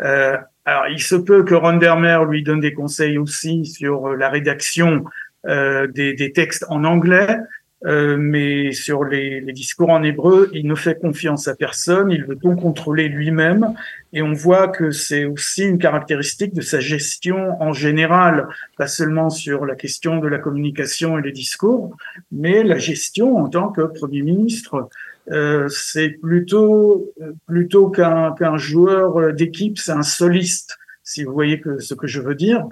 Euh, 0.00 0.38
alors, 0.70 0.86
il 0.86 1.02
se 1.02 1.16
peut 1.16 1.42
que 1.42 1.56
Ron 1.56 1.78
Dermer 1.78 2.20
lui 2.28 2.44
donne 2.44 2.60
des 2.60 2.72
conseils 2.72 3.18
aussi 3.18 3.66
sur 3.66 4.06
euh, 4.10 4.14
la 4.14 4.28
rédaction 4.28 5.04
euh, 5.48 5.88
des, 5.88 6.32
textes 6.32 6.64
en 6.68 6.84
anglais, 6.84 7.38
euh, 7.86 8.16
mais 8.16 8.70
sur 8.70 9.02
les, 9.02 9.40
les, 9.40 9.52
discours 9.52 9.90
en 9.90 10.04
hébreu, 10.04 10.48
il 10.52 10.68
ne 10.68 10.76
fait 10.76 10.96
confiance 10.96 11.48
à 11.48 11.56
personne, 11.56 12.12
il 12.12 12.24
veut 12.24 12.36
tout 12.36 12.54
contrôler 12.54 13.08
lui-même, 13.08 13.74
et 14.12 14.22
on 14.22 14.32
voit 14.32 14.68
que 14.68 14.92
c'est 14.92 15.24
aussi 15.24 15.64
une 15.64 15.78
caractéristique 15.78 16.54
de 16.54 16.60
sa 16.60 16.78
gestion 16.78 17.60
en 17.60 17.72
général, 17.72 18.46
pas 18.78 18.86
seulement 18.86 19.28
sur 19.28 19.66
la 19.66 19.74
question 19.74 20.18
de 20.18 20.28
la 20.28 20.38
communication 20.38 21.18
et 21.18 21.22
les 21.22 21.32
discours, 21.32 21.96
mais 22.30 22.62
la 22.62 22.78
gestion 22.78 23.38
en 23.38 23.48
tant 23.48 23.70
que 23.70 23.82
Premier 23.82 24.22
ministre. 24.22 24.88
Euh, 25.30 25.68
c'est 25.68 26.10
plutôt 26.10 27.12
plutôt 27.46 27.88
qu'un 27.88 28.32
qu'un 28.32 28.56
joueur 28.56 29.32
d'équipe, 29.32 29.78
c'est 29.78 29.92
un 29.92 30.02
soliste, 30.02 30.76
si 31.04 31.24
vous 31.24 31.32
voyez 31.32 31.62
ce 31.78 31.94
que 31.94 32.06
je 32.06 32.20
veux 32.20 32.34
dire. 32.34 32.66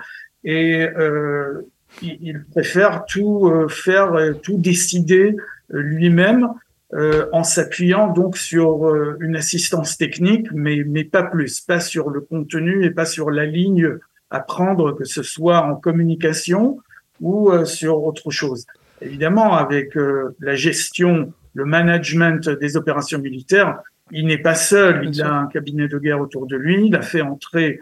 Et 0.44 0.82
euh, 0.82 1.62
il, 2.02 2.44
préfère 2.50 3.04
tout 3.06 3.50
faire, 3.68 4.12
tout 4.42 4.58
décider 4.58 5.36
lui-même 5.68 6.48
en 7.32 7.44
s'appuyant 7.44 8.12
donc 8.12 8.36
sur 8.36 8.94
une 9.20 9.36
assistance 9.36 9.98
technique, 9.98 10.46
mais, 10.52 10.84
mais 10.86 11.04
pas 11.04 11.22
plus, 11.22 11.60
pas 11.60 11.80
sur 11.80 12.10
le 12.10 12.20
contenu 12.20 12.84
et 12.84 12.90
pas 12.90 13.04
sur 13.04 13.30
la 13.30 13.46
ligne 13.46 13.98
à 14.30 14.40
prendre, 14.40 14.92
que 14.92 15.04
ce 15.04 15.22
soit 15.22 15.62
en 15.62 15.74
communication 15.74 16.78
ou 17.20 17.52
sur 17.64 18.02
autre 18.04 18.30
chose. 18.30 18.64
Évidemment, 19.00 19.54
avec 19.54 19.98
la 20.40 20.54
gestion, 20.54 21.32
le 21.58 21.64
management 21.64 22.48
des 22.48 22.76
opérations 22.76 23.18
militaires, 23.18 23.80
il 24.12 24.26
n'est 24.26 24.38
pas 24.38 24.54
seul, 24.54 25.08
il 25.12 25.20
a 25.20 25.32
un 25.34 25.46
cabinet 25.48 25.88
de 25.88 25.98
guerre 25.98 26.20
autour 26.20 26.46
de 26.46 26.56
lui, 26.56 26.86
il 26.86 26.94
a 26.94 27.02
fait 27.02 27.20
entrer 27.20 27.80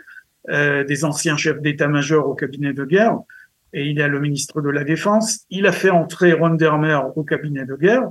euh, 0.49 0.83
des 0.85 1.05
anciens 1.05 1.37
chefs 1.37 1.61
d'état-major 1.61 2.27
au 2.27 2.35
cabinet 2.35 2.73
de 2.73 2.85
guerre, 2.87 3.19
et 3.75 3.85
il 3.85 4.01
a 4.01 4.09
le 4.09 4.19
ministre 4.19 4.63
de 4.63 4.71
la 4.71 4.83
Défense, 4.83 5.45
il 5.51 5.67
a 5.67 5.73
fait 5.73 5.91
entrer 5.91 6.33
Ron 6.33 6.55
Dermer 6.55 6.99
au 7.15 7.23
cabinet 7.23 7.67
de 7.67 7.77
guerre, 7.77 8.09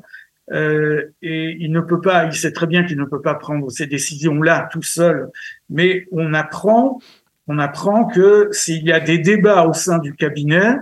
euh, 0.52 1.06
et 1.24 1.58
il 1.60 1.72
ne 1.72 1.82
peut 1.82 2.00
pas, 2.00 2.26
il 2.26 2.34
sait 2.34 2.54
très 2.54 2.68
bien 2.68 2.84
qu'il 2.84 3.00
ne 3.00 3.06
peut 3.06 3.24
pas 3.24 3.34
prendre 3.34 3.72
ces 3.72 3.88
décisions-là 3.88 4.70
tout 4.72 4.84
seul, 4.84 5.30
mais 5.72 6.06
on 6.12 6.36
apprend, 6.36 7.00
on 7.48 7.58
apprend 7.58 8.06
que 8.06 8.50
s'il 8.52 8.84
y 8.84 8.92
a 8.92 9.00
des 9.00 9.18
débats 9.18 9.66
au 9.66 9.74
sein 9.74 9.98
du 9.98 10.14
cabinet, 10.14 10.76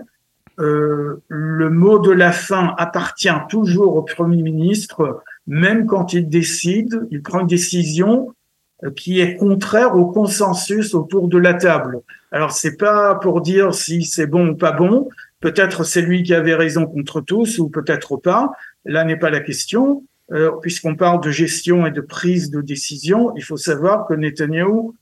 euh, 0.60 1.22
le 1.27 1.69
mot 1.69 2.00
de 2.00 2.12
la 2.12 2.31
fin 2.31 2.74
appartient 2.77 3.29
toujours 3.50 3.95
au 3.95 4.03
Premier 4.03 4.41
ministre 4.41 5.24
même 5.48 5.86
quand 5.88 6.13
il 6.13 6.29
décide, 6.29 7.07
il 7.12 7.22
prend 7.22 7.41
une 7.41 7.48
décision 7.48 8.33
euh, 8.83 8.91
qui 8.91 9.19
est 9.19 9.36
contraire 9.36 9.95
au 9.95 10.05
consensus 10.05 10.93
autour 10.93 11.27
de 11.27 11.38
la 11.38 11.53
table. 11.53 12.00
Alors 12.31 12.51
c'est 12.51 12.77
pas 12.77 13.15
pour 13.15 13.41
dire 13.41 13.74
si 13.74 14.03
c'est 14.03 14.27
bon 14.27 14.50
ou 14.50 14.55
pas 14.55 14.72
bon. 14.72 15.10
Peut-être 15.41 15.83
c'est 15.83 16.01
lui 16.01 16.24
qui 16.24 16.33
avait 16.33 16.55
raison 16.55 16.86
contre 16.86 17.19
tous 17.19 17.60
ou 17.60 17.69
peut-être 17.69 18.17
pas. 18.17 18.51
Là 18.86 19.03
n'est 19.03 19.17
pas 19.17 19.29
la 19.29 19.41
question. 19.41 20.03
Euh, 20.31 20.51
Puisqu'on 20.62 20.95
parle 20.95 21.22
de 21.22 21.31
gestion 21.31 21.86
et 21.86 21.91
de 21.91 22.00
prise 22.00 22.50
de 22.50 22.62
décision, 22.62 23.33
il 23.36 23.43
faut 23.43 23.57
savoir 23.57 24.07
que 24.07 24.13
Netanyahu, 24.13 24.93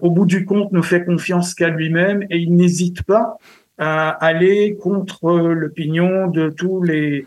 au 0.00 0.10
bout 0.10 0.26
du 0.26 0.44
compte, 0.44 0.70
ne 0.70 0.82
fait 0.82 1.04
confiance 1.04 1.54
qu'à 1.54 1.70
lui-même 1.70 2.22
et 2.30 2.36
il 2.36 2.54
n'hésite 2.54 3.02
pas 3.02 3.38
à 3.78 4.10
aller 4.10 4.76
contre 4.76 5.32
l'opinion 5.32 6.28
de 6.28 6.48
tous 6.48 6.82
les 6.82 7.26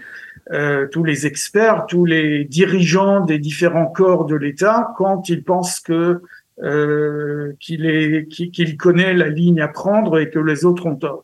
euh, 0.51 0.88
tous 0.88 1.03
les 1.03 1.27
experts, 1.27 1.86
tous 1.88 2.06
les 2.06 2.44
dirigeants 2.44 3.24
des 3.24 3.38
différents 3.38 3.86
corps 3.86 4.25
de 4.25 4.36
l'État 4.36 4.94
quand 4.98 5.29
ils 5.29 5.44
pensent 5.44 5.79
que 5.79 6.24
euh, 6.63 7.53
qu'il 7.60 7.86
est 7.86 8.27
qu'il 8.27 8.75
connaît 8.75 9.13
la 9.13 9.29
ligne 9.29 9.62
à 9.62 9.68
prendre 9.68 10.20
et 10.20 10.32
que 10.32 10.39
les 10.39 10.65
autres 10.65 10.88
ont 10.88 10.96
tort. 10.96 11.24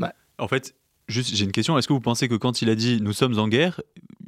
Bah, 0.00 0.12
en 0.38 0.48
fait, 0.48 0.74
juste 1.06 1.32
j'ai 1.32 1.44
une 1.44 1.52
question. 1.52 1.78
Est-ce 1.78 1.86
que 1.86 1.92
vous 1.92 2.00
pensez 2.00 2.26
que 2.26 2.34
quand 2.34 2.60
il 2.60 2.68
a 2.68 2.74
dit 2.74 3.00
nous 3.00 3.12
sommes 3.12 3.38
en 3.38 3.46
guerre, 3.46 3.80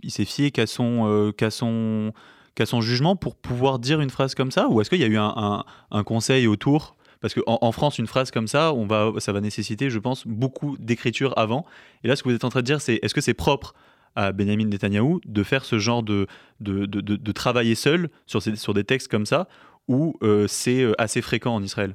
il 0.04 0.12
s'est 0.12 0.24
fié 0.24 0.52
qu'à 0.52 0.68
son 0.68 1.08
euh, 1.08 1.32
qu'à 1.32 1.50
son 1.50 2.12
qu'à 2.54 2.64
son 2.64 2.80
jugement 2.80 3.16
pour 3.16 3.34
pouvoir 3.34 3.80
dire 3.80 4.00
une 4.00 4.10
phrase 4.10 4.36
comme 4.36 4.52
ça, 4.52 4.68
ou 4.68 4.80
est-ce 4.80 4.88
qu'il 4.88 5.00
y 5.00 5.04
a 5.04 5.08
eu 5.08 5.16
un, 5.16 5.64
un, 5.90 6.04
conseil 6.04 6.46
autour? 6.46 6.96
Parce 7.20 7.34
qu'en 7.34 7.58
en 7.60 7.72
France, 7.72 7.98
une 7.98 8.06
phrase 8.06 8.30
comme 8.30 8.46
ça, 8.46 8.72
ça 9.18 9.32
va 9.32 9.40
nécessiter, 9.40 9.90
je 9.90 9.98
pense, 9.98 10.26
beaucoup 10.26 10.76
d'écriture 10.78 11.34
avant. 11.36 11.66
Et 12.04 12.08
là, 12.08 12.16
ce 12.16 12.22
que 12.22 12.28
vous 12.28 12.34
êtes 12.34 12.44
en 12.44 12.50
train 12.50 12.60
de 12.60 12.66
dire, 12.66 12.80
c'est 12.80 12.98
est-ce 13.02 13.14
que 13.14 13.20
c'est 13.20 13.34
propre 13.34 13.74
à 14.14 14.32
Benjamin 14.32 14.66
Netanyahu 14.66 15.20
de 15.24 15.42
faire 15.42 15.64
ce 15.64 15.78
genre 15.78 16.02
de, 16.02 16.26
de, 16.60 17.32
travailler 17.32 17.74
seul 17.74 18.08
sur 18.26 18.74
des 18.74 18.84
textes 18.84 19.08
comme 19.08 19.26
ça, 19.26 19.48
ou 19.86 20.16
euh, 20.22 20.46
c'est 20.48 20.82
euh, 20.82 20.92
assez 20.98 21.22
fréquent 21.22 21.54
en 21.54 21.62
Israël? 21.62 21.94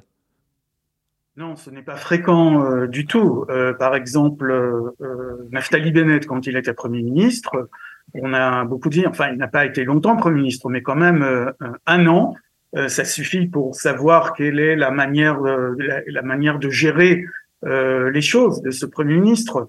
Non, 1.36 1.56
ce 1.56 1.68
n'est 1.70 1.82
pas 1.82 1.96
fréquent 1.96 2.64
euh, 2.64 2.86
du 2.86 3.06
tout. 3.06 3.44
par 3.78 3.94
exemple, 3.94 4.54
Naftali 5.50 5.90
Bennett, 5.92 6.26
quand 6.26 6.46
il 6.46 6.56
était 6.56 6.74
Premier 6.74 7.02
ministre, 7.02 7.68
on 8.14 8.32
a 8.32 8.64
beaucoup 8.64 8.88
dit, 8.88 9.06
enfin, 9.06 9.30
il 9.30 9.38
n'a 9.38 9.48
pas 9.48 9.64
été 9.64 9.84
longtemps 9.84 10.16
Premier 10.16 10.42
ministre, 10.42 10.68
mais 10.68 10.82
quand 10.82 10.94
même 10.94 11.52
un 11.86 12.06
an, 12.06 12.36
ça 12.88 13.04
suffit 13.04 13.46
pour 13.46 13.74
savoir 13.74 14.32
quelle 14.34 14.58
est 14.58 14.76
la 14.76 14.90
manière, 14.90 15.40
la, 15.40 16.00
la, 16.06 16.22
manière 16.22 16.58
de 16.58 16.70
gérer 16.70 17.24
les 17.62 18.20
choses 18.20 18.62
de 18.62 18.70
ce 18.70 18.84
Premier 18.84 19.14
ministre. 19.14 19.68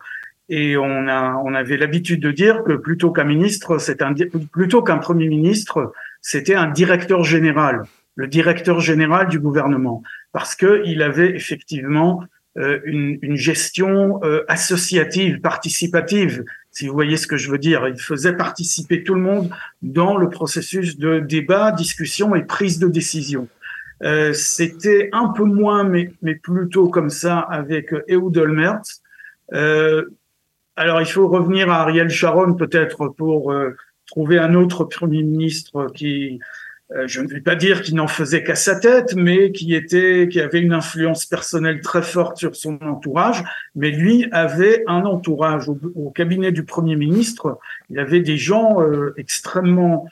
Et 0.50 0.78
on, 0.78 1.08
a, 1.08 1.42
on 1.44 1.54
avait 1.56 1.78
l'habitude 1.78 2.22
de 2.22 2.32
dire 2.32 2.64
que 2.64 2.74
plutôt 2.74 3.12
qu'un 3.12 3.24
ministre, 3.24 3.80
c'est 3.80 4.02
un 4.02 4.14
plutôt 4.52 4.84
qu'un 4.84 4.98
premier 4.98 5.28
ministre, 5.28 5.94
c'était 6.22 6.56
un 6.56 6.70
directeur 6.70 7.24
général, 7.24 7.84
le 8.16 8.28
directeur 8.28 8.80
général 8.80 9.28
du 9.28 9.40
gouvernement, 9.40 10.04
parce 10.32 10.56
que 10.56 10.84
il 10.86 11.02
avait 11.02 11.36
effectivement 11.36 12.24
euh, 12.58 12.80
une, 12.86 13.18
une, 13.22 13.36
gestion 13.36 14.20
euh, 14.24 14.46
associative, 14.48 15.42
participative, 15.42 16.46
si 16.76 16.88
vous 16.88 16.94
voyez 16.94 17.16
ce 17.16 17.26
que 17.26 17.38
je 17.38 17.50
veux 17.50 17.58
dire. 17.58 17.88
Il 17.88 18.00
faisait 18.00 18.36
participer 18.36 19.02
tout 19.04 19.16
le 19.16 19.22
monde 19.22 19.50
dans 19.82 20.18
le 20.18 20.30
processus 20.30 20.98
de 20.98 21.20
débat, 21.20 21.72
discussion 21.72 22.36
et 22.36 22.44
prise 22.44 22.80
de 22.80 22.88
décision. 22.88 23.48
Euh, 24.04 24.34
c'était 24.34 25.10
un 25.14 25.30
peu 25.30 25.46
moins, 25.46 25.86
mais, 25.86 26.12
mais 26.22 26.36
plutôt 26.36 26.90
comme 26.90 27.10
ça 27.10 27.40
avec 27.40 27.96
Ehud 28.10 28.38
Olmert. 28.38 28.82
Euh, 29.54 30.04
alors, 30.76 31.00
il 31.00 31.08
faut 31.08 31.30
revenir 31.30 31.72
à 31.72 31.80
Ariel 31.80 32.10
Sharon 32.10 32.56
peut-être 32.56 33.08
pour 33.08 33.54
euh, 33.54 33.78
trouver 34.08 34.38
un 34.38 34.54
autre 34.54 34.84
Premier 34.84 35.24
ministre 35.24 35.88
qui, 35.96 36.42
euh, 36.42 36.44
je 37.06 37.22
ne 37.22 37.28
vais 37.28 37.42
pas 37.42 37.56
dire 37.56 37.82
qu'il 37.82 37.96
n'en 37.96 38.08
faisait 38.08 38.44
qu'à 38.44 38.56
sa 38.56 38.76
tête, 38.76 39.16
mais 39.16 39.52
qui 39.52 39.74
était, 39.74 40.28
qui 40.32 40.40
avait 40.40 40.62
une 40.62 40.74
influence 40.74 41.26
personnelle 41.26 41.82
très 41.82 42.04
forte 42.04 42.38
sur 42.38 42.56
son 42.56 42.78
entourage. 42.82 43.44
Mais 43.76 43.90
lui 43.90 44.28
avait 44.32 44.84
un 44.88 45.04
entourage 45.06 45.68
au, 45.68 46.12
cabinet 46.12 46.52
du 46.52 46.64
Premier 46.64 46.96
ministre. 46.96 47.58
Il 47.90 48.00
avait 48.00 48.22
des 48.22 48.38
gens 48.38 48.82
euh, 48.82 49.14
extrêmement 49.18 50.08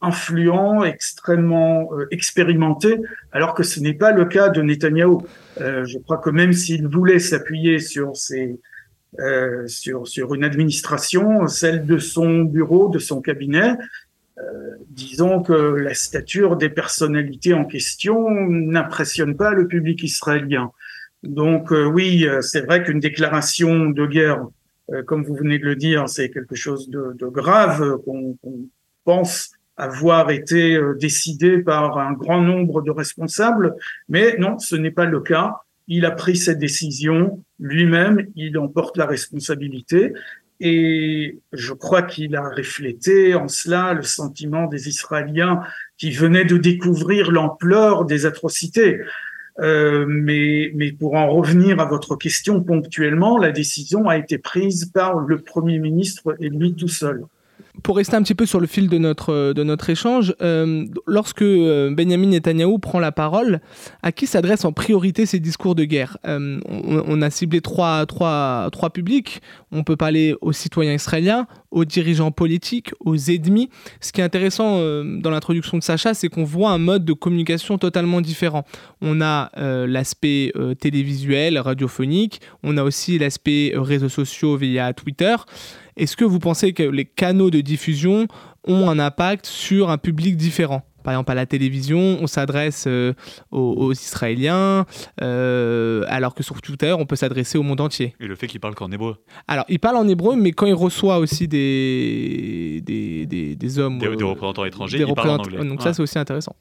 influents, 0.00 0.84
extrêmement 0.84 1.90
expérimentés, 2.12 3.00
alors 3.32 3.54
que 3.54 3.64
ce 3.64 3.80
n'est 3.80 3.92
pas 3.92 4.12
le 4.12 4.24
cas 4.24 4.50
de 4.50 4.62
Netanyahou. 4.62 5.26
je 5.58 5.98
crois 5.98 6.18
que 6.18 6.30
même 6.30 6.52
s'il 6.52 6.86
voulait 6.86 7.18
s'appuyer 7.18 7.80
sur 7.80 8.14
ses 8.14 8.60
euh, 9.20 9.66
sur 9.66 10.34
une 10.34 10.44
administration, 10.44 11.46
celle 11.48 11.86
de 11.86 11.98
son 11.98 12.42
bureau, 12.42 12.90
de 12.90 12.98
son 12.98 13.22
cabinet. 13.22 13.72
Euh, 14.40 14.76
disons 14.88 15.42
que 15.42 15.52
la 15.52 15.94
stature 15.94 16.56
des 16.56 16.68
personnalités 16.68 17.54
en 17.54 17.64
question 17.64 18.30
n'impressionne 18.30 19.36
pas 19.36 19.52
le 19.52 19.66
public 19.66 20.02
israélien. 20.02 20.70
Donc 21.22 21.72
euh, 21.72 21.84
oui, 21.84 22.26
c'est 22.42 22.64
vrai 22.64 22.82
qu'une 22.82 23.00
déclaration 23.00 23.90
de 23.90 24.06
guerre, 24.06 24.46
comme 25.06 25.22
vous 25.22 25.34
venez 25.34 25.58
de 25.58 25.64
le 25.64 25.76
dire, 25.76 26.08
c'est 26.08 26.30
quelque 26.30 26.54
chose 26.54 26.88
de, 26.88 27.12
de 27.14 27.26
grave 27.26 27.98
qu'on 28.04 28.38
pense 29.04 29.50
avoir 29.76 30.30
été 30.30 30.80
décidé 30.98 31.58
par 31.58 31.98
un 31.98 32.12
grand 32.12 32.40
nombre 32.40 32.80
de 32.80 32.90
responsables, 32.90 33.74
mais 34.08 34.36
non, 34.38 34.58
ce 34.58 34.76
n'est 34.76 34.90
pas 34.90 35.04
le 35.04 35.20
cas 35.20 35.56
il 35.88 36.04
a 36.04 36.10
pris 36.10 36.36
cette 36.36 36.58
décision 36.58 37.42
lui-même, 37.58 38.26
il 38.36 38.56
en 38.58 38.68
porte 38.68 38.96
la 38.96 39.06
responsabilité. 39.06 40.12
Et 40.60 41.38
je 41.52 41.72
crois 41.72 42.02
qu'il 42.02 42.34
a 42.34 42.48
reflété 42.48 43.34
en 43.34 43.48
cela 43.48 43.94
le 43.94 44.02
sentiment 44.02 44.66
des 44.66 44.88
Israéliens 44.88 45.62
qui 45.96 46.10
venaient 46.10 46.44
de 46.44 46.56
découvrir 46.56 47.30
l'ampleur 47.30 48.04
des 48.04 48.26
atrocités. 48.26 49.00
Euh, 49.60 50.06
mais, 50.08 50.70
mais 50.74 50.92
pour 50.92 51.14
en 51.14 51.30
revenir 51.30 51.80
à 51.80 51.84
votre 51.84 52.16
question 52.16 52.62
ponctuellement, 52.62 53.38
la 53.38 53.50
décision 53.50 54.08
a 54.08 54.16
été 54.16 54.38
prise 54.38 54.86
par 54.86 55.18
le 55.18 55.38
Premier 55.38 55.78
ministre 55.78 56.36
et 56.38 56.48
lui 56.48 56.74
tout 56.74 56.88
seul 56.88 57.24
pour 57.82 57.96
rester 57.96 58.16
un 58.16 58.22
petit 58.22 58.34
peu 58.34 58.46
sur 58.46 58.60
le 58.60 58.66
fil 58.66 58.88
de 58.88 58.98
notre, 58.98 59.52
de 59.52 59.62
notre 59.62 59.90
échange, 59.90 60.34
euh, 60.42 60.84
lorsque 61.06 61.42
euh, 61.42 61.94
Benjamin 61.94 62.26
Netanyahou 62.26 62.78
prend 62.78 62.98
la 62.98 63.12
parole, 63.12 63.60
à 64.02 64.12
qui 64.12 64.26
s'adressent 64.26 64.64
en 64.64 64.72
priorité 64.72 65.26
ces 65.26 65.40
discours 65.40 65.74
de 65.74 65.84
guerre? 65.84 66.18
Euh, 66.26 66.60
on, 66.66 67.22
a 67.22 67.30
ciblé 67.30 67.60
trois, 67.60 68.04
trois, 68.06 68.68
trois 68.72 68.90
publics. 68.90 69.40
On 69.72 69.84
peut 69.84 69.96
parler 69.96 70.34
aux 70.40 70.52
citoyens 70.52 70.94
israéliens, 70.94 71.46
aux 71.70 71.84
dirigeants 71.84 72.30
politiques, 72.30 72.92
aux 73.00 73.16
ennemis. 73.16 73.68
Ce 74.00 74.12
qui 74.12 74.20
est 74.20 74.24
intéressant 74.24 74.78
dans 74.78 75.30
l'introduction 75.30 75.76
de 75.78 75.82
Sacha, 75.82 76.14
c'est 76.14 76.28
qu'on 76.28 76.44
voit 76.44 76.70
un 76.70 76.78
mode 76.78 77.04
de 77.04 77.12
communication 77.12 77.76
totalement 77.76 78.20
différent. 78.20 78.64
On 79.02 79.20
a 79.20 79.50
l'aspect 79.86 80.52
télévisuel, 80.80 81.58
radiophonique, 81.58 82.40
on 82.62 82.76
a 82.76 82.82
aussi 82.82 83.18
l'aspect 83.18 83.72
réseaux 83.76 84.08
sociaux 84.08 84.56
via 84.56 84.92
Twitter. 84.92 85.36
Est-ce 85.98 86.16
que 86.16 86.24
vous 86.24 86.38
pensez 86.38 86.72
que 86.72 86.84
les 86.84 87.04
canaux 87.04 87.50
de 87.50 87.60
diffusion 87.60 88.28
ont 88.66 88.88
un 88.88 88.98
impact 89.00 89.46
sur 89.46 89.90
un 89.90 89.98
public 89.98 90.36
différent? 90.36 90.82
Par 91.02 91.14
exemple, 91.14 91.32
à 91.32 91.34
la 91.34 91.46
télévision, 91.46 92.18
on 92.20 92.26
s'adresse 92.26 92.84
euh, 92.86 93.14
aux, 93.50 93.92
Israéliens, 93.92 94.84
euh, 95.22 96.04
alors 96.08 96.34
que 96.34 96.42
sur 96.42 96.60
Twitter, 96.60 96.94
on 96.96 97.06
peut 97.06 97.16
s'adresser 97.16 97.56
au 97.56 97.62
monde 97.62 97.80
entier. 97.80 98.14
Et 98.20 98.26
le 98.26 98.34
fait 98.36 98.46
qu'il 98.46 98.60
parle 98.60 98.74
qu'en 98.74 98.92
hébreu 98.92 99.16
Alors, 99.48 99.64
il 99.68 99.78
parle 99.80 99.96
en 99.96 100.06
hébreu, 100.06 100.36
mais 100.36 100.52
quand 100.52 100.66
il 100.66 100.74
reçoit 100.74 101.18
aussi 101.18 101.48
des, 101.48 102.82
des, 102.84 103.56
des, 103.56 103.78
hommes. 103.78 103.98
Des, 103.98 104.06
représentants 104.06 104.64
étrangers, 104.66 105.04
il 105.06 105.14
parle 105.14 105.30
en 105.30 105.38
anglais. 105.38 105.64
Donc, 105.64 105.82
ça, 105.82 105.94
c'est 105.94 106.02
aussi 106.02 106.18
intéressant. 106.18 106.54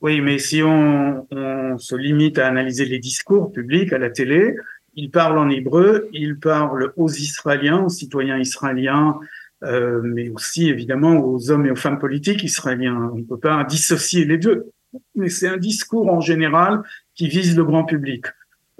Oui, 0.00 0.20
mais 0.20 0.38
si 0.38 0.62
on, 0.62 1.26
on, 1.30 1.78
se 1.78 1.94
limite 1.94 2.38
à 2.38 2.48
analyser 2.48 2.84
les 2.84 2.98
discours 2.98 3.52
publics 3.52 3.92
à 3.92 3.98
la 3.98 4.10
télé, 4.10 4.54
il 4.96 5.10
parle 5.10 5.38
en 5.38 5.48
hébreu, 5.48 6.08
il 6.12 6.38
parle 6.38 6.92
aux 6.96 7.10
Israéliens, 7.10 7.84
aux 7.84 7.88
citoyens 7.88 8.38
israéliens, 8.38 9.18
euh, 9.62 10.00
mais 10.02 10.28
aussi 10.28 10.68
évidemment 10.68 11.18
aux 11.18 11.50
hommes 11.50 11.66
et 11.66 11.70
aux 11.70 11.76
femmes 11.76 11.98
politiques 11.98 12.42
israéliens. 12.42 13.10
On 13.12 13.18
ne 13.18 13.24
peut 13.24 13.38
pas 13.38 13.64
dissocier 13.64 14.24
les 14.24 14.38
deux. 14.38 14.70
Mais 15.14 15.28
c'est 15.28 15.48
un 15.48 15.56
discours 15.56 16.08
en 16.08 16.20
général 16.20 16.82
qui 17.14 17.28
vise 17.28 17.56
le 17.56 17.64
grand 17.64 17.84
public. 17.84 18.26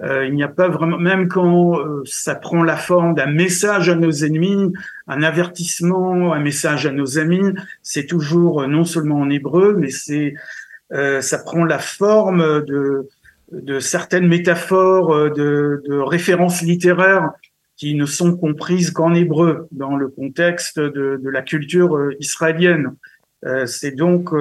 Euh, 0.01 0.25
il 0.25 0.35
n'y 0.35 0.43
a 0.43 0.49
pas 0.49 0.67
vraiment, 0.67 0.97
même 0.97 1.29
quand 1.29 1.79
euh, 1.79 2.03
ça 2.05 2.35
prend 2.35 2.63
la 2.63 2.75
forme 2.75 3.15
d'un 3.15 3.27
message 3.27 3.87
à 3.87 3.95
nos 3.95 4.11
ennemis, 4.11 4.73
un 5.07 5.23
avertissement, 5.23 6.33
un 6.33 6.39
message 6.39 6.85
à 6.85 6.91
nos 6.91 7.17
amis, 7.17 7.53
c'est 7.81 8.05
toujours 8.05 8.63
euh, 8.63 8.67
non 8.67 8.83
seulement 8.83 9.19
en 9.19 9.29
hébreu, 9.29 9.75
mais 9.77 9.89
c'est 9.89 10.33
euh, 10.93 11.21
ça 11.21 11.39
prend 11.39 11.63
la 11.63 11.79
forme 11.79 12.63
de, 12.65 13.07
de 13.51 13.79
certaines 13.79 14.27
métaphores, 14.27 15.31
de, 15.31 15.83
de 15.87 15.97
références 15.97 16.61
littéraires 16.61 17.31
qui 17.77 17.95
ne 17.95 18.05
sont 18.05 18.35
comprises 18.35 18.91
qu'en 18.91 19.13
hébreu 19.13 19.67
dans 19.71 19.95
le 19.95 20.07
contexte 20.07 20.79
de, 20.79 21.19
de 21.21 21.29
la 21.29 21.41
culture 21.41 22.09
israélienne. 22.19 22.95
c'est 23.65 23.95
donc 23.95 24.33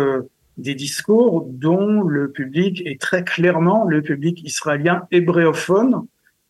des 0.56 0.74
discours 0.74 1.46
dont 1.50 2.02
le 2.02 2.30
public 2.30 2.82
est 2.86 3.00
très 3.00 3.24
clairement 3.24 3.84
le 3.84 4.02
public 4.02 4.42
israélien 4.44 5.06
hébréophone 5.10 6.06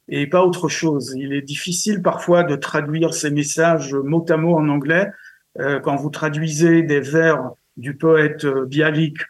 et 0.08 0.26
pas 0.26 0.44
autre 0.44 0.68
chose. 0.68 1.14
Il 1.16 1.32
est 1.32 1.42
difficile 1.42 2.02
parfois 2.02 2.44
de 2.44 2.56
traduire 2.56 3.14
ces 3.14 3.30
messages 3.30 3.94
mot 3.94 4.24
à 4.28 4.36
mot 4.36 4.54
en 4.56 4.68
anglais. 4.68 5.10
Euh, 5.58 5.80
quand 5.80 5.96
vous 5.96 6.10
traduisez 6.10 6.82
des 6.82 7.00
vers 7.00 7.52
du 7.76 7.96
poète 7.96 8.44
euh, 8.44 8.66
Bialik, 8.66 9.18
euh, 9.20 9.24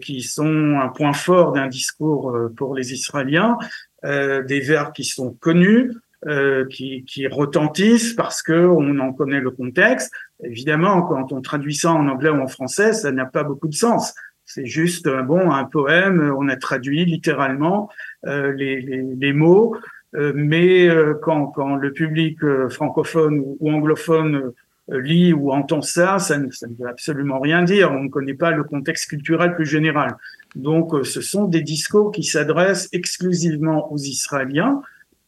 qui 0.00 0.22
sont 0.22 0.78
un 0.80 0.88
point 0.88 1.12
fort 1.12 1.52
d'un 1.52 1.68
discours 1.68 2.30
euh, 2.30 2.52
pour 2.56 2.74
les 2.74 2.92
Israéliens, 2.92 3.58
euh, 4.04 4.42
des 4.42 4.60
vers 4.60 4.92
qui 4.92 5.04
sont 5.04 5.32
connus, 5.32 5.92
euh, 6.26 6.66
qui, 6.66 7.04
qui, 7.04 7.26
retentissent 7.26 8.14
parce 8.14 8.42
que 8.42 8.66
on 8.66 8.98
en 8.98 9.12
connaît 9.12 9.40
le 9.40 9.50
contexte. 9.50 10.12
Évidemment, 10.42 11.02
quand 11.02 11.32
on 11.32 11.40
traduit 11.40 11.74
ça 11.74 11.92
en 11.92 12.08
anglais 12.08 12.30
ou 12.30 12.40
en 12.40 12.48
français, 12.48 12.92
ça 12.92 13.12
n'a 13.12 13.26
pas 13.26 13.44
beaucoup 13.44 13.68
de 13.68 13.74
sens. 13.74 14.14
C'est 14.44 14.66
juste 14.66 15.06
euh, 15.06 15.22
bon 15.22 15.50
un 15.50 15.64
poème, 15.64 16.34
on 16.38 16.48
a 16.48 16.56
traduit 16.56 17.04
littéralement 17.04 17.90
euh, 18.26 18.52
les, 18.52 18.80
les, 18.80 19.02
les, 19.02 19.32
mots, 19.32 19.76
euh, 20.14 20.32
mais 20.34 20.88
euh, 20.88 21.14
quand, 21.20 21.46
quand 21.48 21.76
le 21.76 21.92
public 21.92 22.38
francophone 22.70 23.42
ou, 23.60 23.70
anglophone 23.70 24.52
lit 24.88 25.32
ou 25.32 25.50
entend 25.50 25.82
ça, 25.82 26.18
ça 26.18 26.38
ne, 26.38 26.50
ça 26.50 26.66
ne, 26.66 26.74
veut 26.74 26.88
absolument 26.88 27.40
rien 27.40 27.62
dire. 27.62 27.92
On 27.92 28.04
ne 28.04 28.08
connaît 28.08 28.34
pas 28.34 28.50
le 28.52 28.64
contexte 28.64 29.10
culturel 29.10 29.54
plus 29.54 29.66
général. 29.66 30.16
Donc, 30.54 30.92
ce 31.04 31.20
sont 31.20 31.44
des 31.46 31.62
discours 31.62 32.12
qui 32.12 32.22
s'adressent 32.22 32.88
exclusivement 32.92 33.92
aux 33.92 33.98
Israéliens 33.98 34.80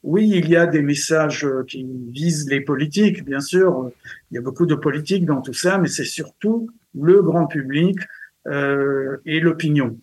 oui, 0.03 0.31
il 0.33 0.49
y 0.49 0.57
a 0.57 0.67
des 0.67 0.83
messages 0.83 1.45
euh, 1.45 1.65
qui 1.67 1.87
visent 2.11 2.49
les 2.49 2.61
politiques, 2.61 3.25
bien 3.25 3.41
sûr. 3.41 3.91
Il 4.31 4.37
y 4.37 4.39
a 4.39 4.41
beaucoup 4.41 4.67
de 4.67 4.75
politique 4.75 5.25
dans 5.25 5.43
tout 5.43 5.53
ça, 5.53 5.79
mais 5.79 5.89
c'est 5.89 6.05
surtout 6.05 6.71
le 6.99 7.23
grand 7.23 7.47
public 7.47 7.99
euh, 8.47 9.19
et 9.27 9.41
l'opinion. 9.41 9.99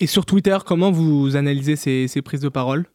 Et 0.00 0.06
sur 0.06 0.24
Twitter, 0.24 0.56
comment 0.66 0.90
vous 0.90 1.36
analysez 1.36 1.76
ces, 1.76 2.08
ces 2.08 2.22
prises 2.22 2.40
de 2.40 2.48
parole? 2.48 2.86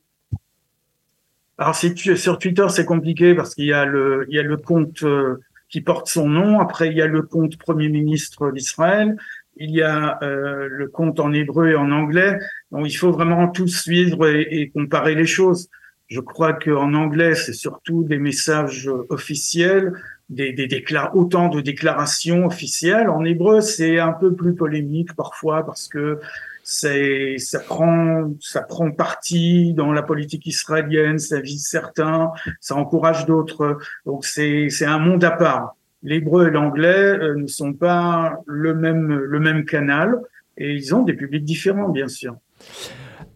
Alors, 1.58 1.76
sur 1.76 2.40
Twitter, 2.40 2.66
c'est 2.70 2.86
compliqué 2.86 3.34
parce 3.34 3.56
qu'il 3.56 3.66
y 3.66 3.74
a 3.74 3.86
le, 3.86 4.26
il 4.30 4.36
y 4.36 4.40
a 4.40 4.44
le 4.44 4.58
compte 4.58 5.04
euh, 5.04 5.40
qui 5.70 5.82
porte 5.82 6.08
son 6.08 6.28
nom. 6.28 6.60
Après, 6.60 6.90
il 6.90 6.98
y 6.98 7.02
a 7.02 7.08
le 7.08 7.22
compte 7.22 7.58
Premier 7.58 7.90
ministre 7.90 8.52
d'Israël. 8.52 9.16
Il 9.58 9.72
y 9.72 9.82
a 9.82 10.20
euh, 10.22 10.68
le 10.70 10.88
compte 10.88 11.20
en 11.20 11.32
hébreu 11.32 11.70
et 11.70 11.76
en 11.76 11.92
anglais. 11.92 12.38
Donc, 12.72 12.88
il 12.88 12.96
faut 12.96 13.12
vraiment 13.12 13.48
tout 13.48 13.68
suivre 13.68 14.28
et, 14.28 14.48
et 14.52 14.70
comparer 14.70 15.16
les 15.16 15.26
choses. 15.26 15.70
Je 16.08 16.20
crois 16.20 16.54
qu'en 16.54 16.94
anglais, 16.94 17.36
c'est 17.36 17.54
surtout 17.54 18.04
des 18.04 18.20
messages 18.20 18.90
officiels, 19.10 19.94
des, 20.30 20.54
des 20.54 20.86
autant 21.14 21.50
de 21.50 21.62
déclarations 21.62 22.46
officielles. 22.46 23.10
En 23.10 23.24
hébreu, 23.24 23.62
c'est 23.62 24.00
un 24.00 24.12
peu 24.14 24.36
plus 24.36 24.56
polémique 24.56 25.16
parfois 25.16 25.66
parce 25.66 25.88
que 25.88 26.20
ça 26.66 27.60
prend 27.60 28.34
ça 28.40 28.66
parti 28.98 29.74
dans 29.74 29.92
la 29.92 30.02
politique 30.02 30.48
israélienne, 30.48 31.20
ça 31.20 31.40
vise 31.40 31.68
certains, 31.68 32.32
ça 32.60 32.76
encourage 32.76 33.26
d'autres. 33.26 33.78
Donc 34.06 34.26
c'est 34.26 34.86
un 34.86 35.00
monde 35.00 35.24
à 35.24 35.32
part. 35.32 35.76
L'hébreu 36.04 36.50
et 36.50 36.52
l'anglais 36.52 37.18
euh, 37.18 37.36
ne 37.36 37.48
sont 37.48 37.74
pas 37.74 38.38
le 38.46 38.74
même 38.76 39.66
canal 39.66 40.20
et 40.58 40.74
ils 40.74 40.94
ont 40.94 41.04
des 41.04 41.14
publics 41.14 41.44
différents 41.44 41.90
bien 41.90 42.08
sûr. 42.08 42.36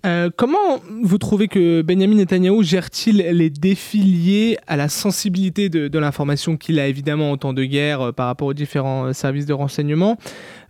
Euh, 0.06 0.30
comment 0.34 0.80
vous 1.04 1.18
trouvez 1.18 1.50
que 1.50 1.82
Benjamin 1.82 2.16
Netanyahu 2.16 2.64
gère-t-il 2.64 3.18
les 3.18 3.50
défis 3.50 4.02
liés 4.02 4.58
à 4.66 4.78
la 4.78 4.88
sensibilité 4.88 5.68
de, 5.68 6.00
l'information 6.00 6.56
qu'il 6.56 6.80
a 6.80 6.88
évidemment 6.88 7.32
en 7.32 7.38
temps 7.38 7.52
de 7.52 7.66
guerre 7.66 8.02
euh, 8.02 8.12
par 8.14 8.28
rapport 8.28 8.48
aux 8.48 8.54
différents 8.54 9.12
services 9.12 9.46
de 9.46 9.54
renseignement, 9.54 10.18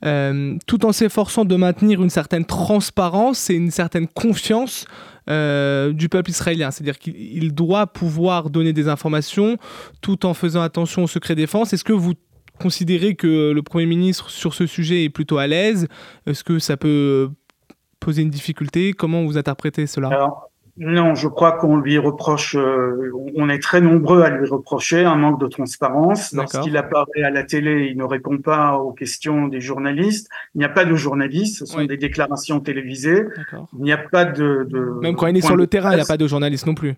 euh, 0.05 0.57
tout 0.65 0.85
en 0.85 0.91
s'efforçant 0.91 1.45
de 1.45 1.55
maintenir 1.55 2.01
une 2.01 2.09
certaine 2.09 2.45
transparence 2.45 3.49
et 3.49 3.55
une 3.55 3.71
certaine 3.71 4.07
confiance 4.07 4.85
euh, 5.29 5.93
du 5.93 6.09
peuple 6.09 6.31
israélien. 6.31 6.71
C'est-à-dire 6.71 6.97
qu'il 6.97 7.53
doit 7.53 7.87
pouvoir 7.87 8.49
donner 8.49 8.73
des 8.73 8.87
informations 8.87 9.57
tout 10.01 10.25
en 10.25 10.33
faisant 10.33 10.61
attention 10.61 11.03
au 11.03 11.07
secret 11.07 11.35
défense. 11.35 11.73
Est-ce 11.73 11.83
que 11.83 11.93
vous 11.93 12.13
considérez 12.59 13.15
que 13.15 13.51
le 13.51 13.61
Premier 13.61 13.85
ministre 13.85 14.29
sur 14.29 14.53
ce 14.53 14.65
sujet 14.65 15.05
est 15.05 15.09
plutôt 15.09 15.37
à 15.37 15.47
l'aise? 15.47 15.87
Est-ce 16.25 16.43
que 16.43 16.59
ça 16.59 16.77
peut 16.77 17.29
poser 17.99 18.21
une 18.21 18.29
difficulté? 18.29 18.93
Comment 18.93 19.23
vous 19.23 19.37
interprétez 19.37 19.87
cela? 19.87 20.09
Non, 20.81 21.13
je 21.13 21.27
crois 21.27 21.51
qu'on 21.51 21.75
lui 21.75 21.97
reproche, 21.97 22.55
euh, 22.55 23.11
on 23.35 23.49
est 23.49 23.59
très 23.59 23.81
nombreux 23.81 24.21
à 24.21 24.29
lui 24.29 24.47
reprocher 24.47 25.03
un 25.03 25.15
manque 25.15 25.41
de 25.41 25.47
transparence. 25.47 26.31
Lorsqu'il 26.31 26.77
apparaît 26.77 27.23
à 27.23 27.29
la 27.29 27.43
télé, 27.43 27.89
il 27.91 27.97
ne 27.97 28.05
répond 28.05 28.37
pas 28.37 28.77
aux 28.77 28.93
questions 28.93 29.49
des 29.49 29.59
journalistes. 29.59 30.29
Il 30.55 30.59
n'y 30.59 30.65
a 30.65 30.69
pas 30.69 30.85
de 30.85 30.95
journalistes, 30.95 31.59
ce 31.59 31.65
sont 31.65 31.79
oui. 31.79 31.87
des 31.87 31.97
déclarations 31.97 32.61
télévisées. 32.61 33.25
Il 33.77 33.83
n'y 33.83 33.91
a 33.91 33.97
pas 33.97 34.23
de, 34.23 34.65
de 34.69 34.79
Même 35.01 35.17
quand 35.17 35.27
il 35.27 35.35
est 35.35 35.41
sur 35.41 35.57
le 35.57 35.67
terrain, 35.67 35.91
il 35.91 35.95
n'y 35.95 36.01
a 36.01 36.05
pas 36.05 36.15
de 36.15 36.27
journalistes 36.27 36.65
non 36.65 36.75
plus. 36.75 36.95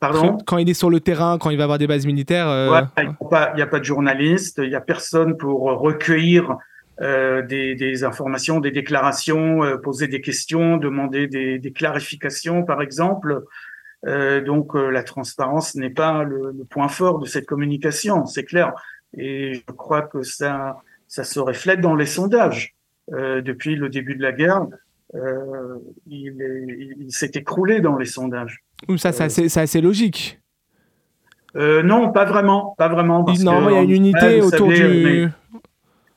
Pardon? 0.00 0.36
Quand 0.46 0.58
il 0.58 0.68
est 0.68 0.74
sur 0.74 0.90
le 0.90 1.00
terrain, 1.00 1.38
quand 1.38 1.48
il 1.48 1.56
va 1.56 1.64
avoir 1.64 1.78
des 1.78 1.86
bases 1.86 2.06
militaires. 2.06 2.48
Euh... 2.48 2.70
Ouais, 2.70 2.80
il 2.98 3.04
n'y 3.04 3.62
a, 3.62 3.64
a, 3.64 3.66
pas 3.66 3.78
de 3.78 3.84
journalistes, 3.84 4.60
il 4.62 4.68
n'y 4.68 4.76
a 4.76 4.82
personne 4.82 5.38
pour 5.38 5.62
recueillir 5.62 6.58
euh, 7.00 7.42
des, 7.42 7.76
des, 7.76 8.02
informations, 8.02 8.58
des 8.58 8.72
déclarations, 8.72 9.62
euh, 9.62 9.76
poser 9.76 10.08
des 10.08 10.20
questions, 10.20 10.78
demander 10.78 11.28
des, 11.28 11.60
des 11.60 11.72
clarifications, 11.72 12.64
par 12.64 12.82
exemple. 12.82 13.44
Euh, 14.06 14.40
donc 14.40 14.74
la 14.74 15.04
transparence 15.04 15.76
n'est 15.76 15.90
pas 15.90 16.24
le, 16.24 16.52
le, 16.56 16.64
point 16.64 16.88
fort 16.88 17.20
de 17.20 17.26
cette 17.26 17.46
communication, 17.46 18.26
c'est 18.26 18.44
clair. 18.44 18.72
Et 19.16 19.54
je 19.54 19.72
crois 19.72 20.02
que 20.02 20.22
ça, 20.22 20.78
ça 21.06 21.22
se 21.22 21.38
reflète 21.38 21.80
dans 21.80 21.94
les 21.94 22.06
sondages. 22.06 22.74
depuis 23.12 23.76
le 23.76 23.88
début 23.88 24.16
de 24.16 24.22
la 24.22 24.32
guerre, 24.32 24.66
il, 26.06 26.42
est, 26.42 26.94
il 26.98 27.12
s'est 27.12 27.30
écroulé 27.34 27.80
dans 27.80 27.96
les 27.96 28.06
sondages. 28.06 28.64
Ça, 28.96 29.12
c'est 29.12 29.24
assez, 29.24 29.58
assez, 29.58 29.80
logique. 29.80 30.40
non, 31.54 32.10
pas 32.10 32.24
vraiment, 32.24 32.74
pas 32.76 32.88
vraiment. 32.88 33.22
Parce 33.22 33.40
non, 33.40 33.68
il 33.70 33.74
y 33.74 33.78
a 33.78 33.82
une 33.82 33.90
unité 33.90 34.42
autour 34.42 34.70
savez, 34.70 35.26
du 35.26 35.30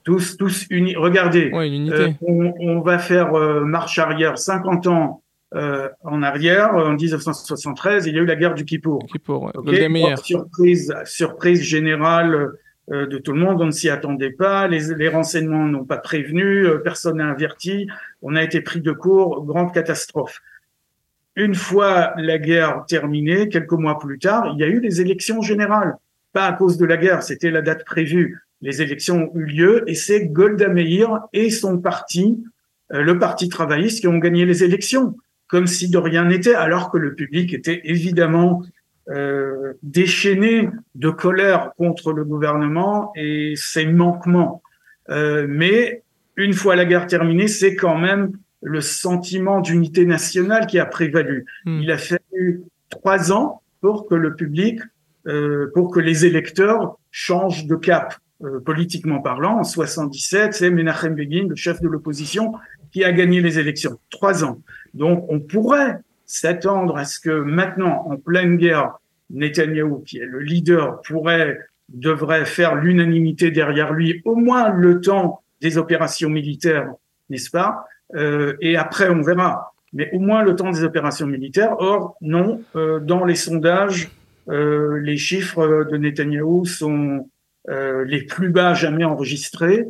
tous, 0.03 0.37
tous 0.37 0.65
unis. 0.69 0.95
Regardez, 0.95 1.51
ouais, 1.51 1.69
euh, 1.69 2.11
on, 2.21 2.53
on, 2.59 2.81
va 2.81 2.99
faire 2.99 3.33
euh, 3.33 3.61
marche 3.61 3.99
arrière 3.99 4.37
50 4.37 4.87
ans 4.87 5.23
euh, 5.53 5.89
en 6.03 6.23
arrière. 6.23 6.73
En 6.73 6.93
1973, 6.93 8.07
il 8.07 8.15
y 8.15 8.19
a 8.19 8.21
eu 8.21 8.25
la 8.25 8.35
guerre 8.35 8.55
du 8.55 8.65
Kippour. 8.65 9.05
Kippour 9.11 9.43
ouais. 9.43 9.51
okay 9.55 10.15
surprise, 10.23 10.93
surprise 11.05 11.61
générale 11.61 12.53
euh, 12.91 13.05
de 13.05 13.17
tout 13.17 13.33
le 13.33 13.39
monde, 13.39 13.61
on 13.61 13.67
ne 13.67 13.71
s'y 13.71 13.89
attendait 13.89 14.31
pas. 14.31 14.67
Les, 14.67 14.93
les 14.95 15.09
renseignements 15.09 15.65
n'ont 15.65 15.85
pas 15.85 15.97
prévenu, 15.97 16.67
personne 16.83 17.17
n'a 17.17 17.29
averti. 17.29 17.87
On 18.21 18.35
a 18.35 18.43
été 18.43 18.61
pris 18.61 18.81
de 18.81 18.91
court, 18.91 19.45
grande 19.45 19.73
catastrophe. 19.73 20.41
Une 21.35 21.55
fois 21.55 22.13
la 22.17 22.37
guerre 22.37 22.83
terminée, 22.87 23.47
quelques 23.47 23.71
mois 23.71 23.99
plus 23.99 24.19
tard, 24.19 24.51
il 24.53 24.59
y 24.59 24.63
a 24.63 24.67
eu 24.67 24.81
les 24.81 24.99
élections 24.99 25.41
générales. 25.41 25.95
Pas 26.33 26.45
à 26.45 26.53
cause 26.53 26.77
de 26.77 26.85
la 26.85 26.97
guerre, 26.97 27.23
c'était 27.23 27.51
la 27.51 27.61
date 27.61 27.85
prévue 27.85 28.41
les 28.61 28.81
élections 28.81 29.31
ont 29.33 29.39
eu 29.39 29.45
lieu 29.45 29.83
et 29.87 29.95
c'est 29.95 30.27
Golda 30.27 30.69
Meir 30.69 31.21
et 31.33 31.49
son 31.49 31.79
parti, 31.79 32.43
euh, 32.93 33.01
le 33.01 33.17
Parti 33.19 33.49
travailliste, 33.49 34.01
qui 34.01 34.07
ont 34.07 34.17
gagné 34.17 34.45
les 34.45 34.63
élections, 34.63 35.15
comme 35.47 35.67
si 35.67 35.89
de 35.89 35.97
rien 35.97 36.25
n'était, 36.25 36.55
alors 36.55 36.91
que 36.91 36.97
le 36.97 37.15
public 37.15 37.53
était 37.53 37.81
évidemment 37.85 38.63
euh, 39.09 39.73
déchaîné 39.81 40.69
de 40.95 41.09
colère 41.09 41.71
contre 41.75 42.13
le 42.13 42.23
gouvernement 42.23 43.11
et 43.15 43.53
ses 43.55 43.85
manquements. 43.85 44.61
Euh, 45.09 45.47
mais 45.49 46.03
une 46.37 46.53
fois 46.53 46.75
la 46.75 46.85
guerre 46.85 47.07
terminée, 47.07 47.47
c'est 47.47 47.75
quand 47.75 47.97
même 47.97 48.31
le 48.61 48.79
sentiment 48.79 49.59
d'unité 49.59 50.05
nationale 50.05 50.67
qui 50.67 50.79
a 50.79 50.85
prévalu. 50.85 51.45
Hmm. 51.65 51.79
Il 51.81 51.91
a 51.91 51.97
fallu 51.97 52.63
trois 52.89 53.31
ans 53.31 53.61
pour 53.81 54.07
que 54.07 54.15
le 54.15 54.35
public, 54.35 54.79
euh, 55.27 55.71
pour 55.73 55.91
que 55.91 55.99
les 55.99 56.25
électeurs 56.25 56.97
changent 57.09 57.65
de 57.65 57.75
cap. 57.75 58.15
Euh, 58.43 58.59
politiquement 58.59 59.21
parlant, 59.21 59.59
en 59.59 59.63
77, 59.63 60.53
c'est 60.53 60.69
Menachem 60.71 61.13
Begin, 61.13 61.47
le 61.47 61.55
chef 61.55 61.79
de 61.81 61.87
l'opposition, 61.87 62.53
qui 62.91 63.03
a 63.03 63.11
gagné 63.11 63.39
les 63.41 63.59
élections. 63.59 63.99
Trois 64.09 64.43
ans. 64.43 64.59
Donc, 64.93 65.25
on 65.29 65.39
pourrait 65.39 65.99
s'attendre 66.25 66.97
à 66.97 67.05
ce 67.05 67.19
que 67.19 67.29
maintenant, 67.29 68.05
en 68.09 68.17
pleine 68.17 68.57
guerre, 68.57 68.97
Netanyahou, 69.29 69.99
qui 69.99 70.17
est 70.17 70.25
le 70.25 70.39
leader, 70.39 71.01
pourrait, 71.01 71.59
devrait 71.89 72.45
faire 72.45 72.75
l'unanimité 72.75 73.51
derrière 73.51 73.93
lui, 73.93 74.21
au 74.25 74.35
moins 74.35 74.69
le 74.69 75.01
temps 75.01 75.41
des 75.61 75.77
opérations 75.77 76.29
militaires, 76.29 76.91
n'est-ce 77.29 77.51
pas? 77.51 77.85
Euh, 78.15 78.55
Et 78.61 78.75
après, 78.75 79.09
on 79.09 79.21
verra. 79.21 79.73
Mais 79.93 80.09
au 80.13 80.19
moins 80.19 80.43
le 80.43 80.55
temps 80.55 80.71
des 80.71 80.83
opérations 80.83 81.27
militaires. 81.27 81.75
Or, 81.79 82.15
non, 82.21 82.61
euh, 82.75 82.99
dans 82.99 83.25
les 83.25 83.35
sondages, 83.35 84.09
euh, 84.49 84.99
les 84.99 85.17
chiffres 85.17 85.85
de 85.89 85.97
Netanyahou 85.97 86.65
sont 86.65 87.29
les 87.67 88.25
plus 88.25 88.49
bas 88.49 88.73
jamais 88.73 89.03
enregistrés. 89.03 89.87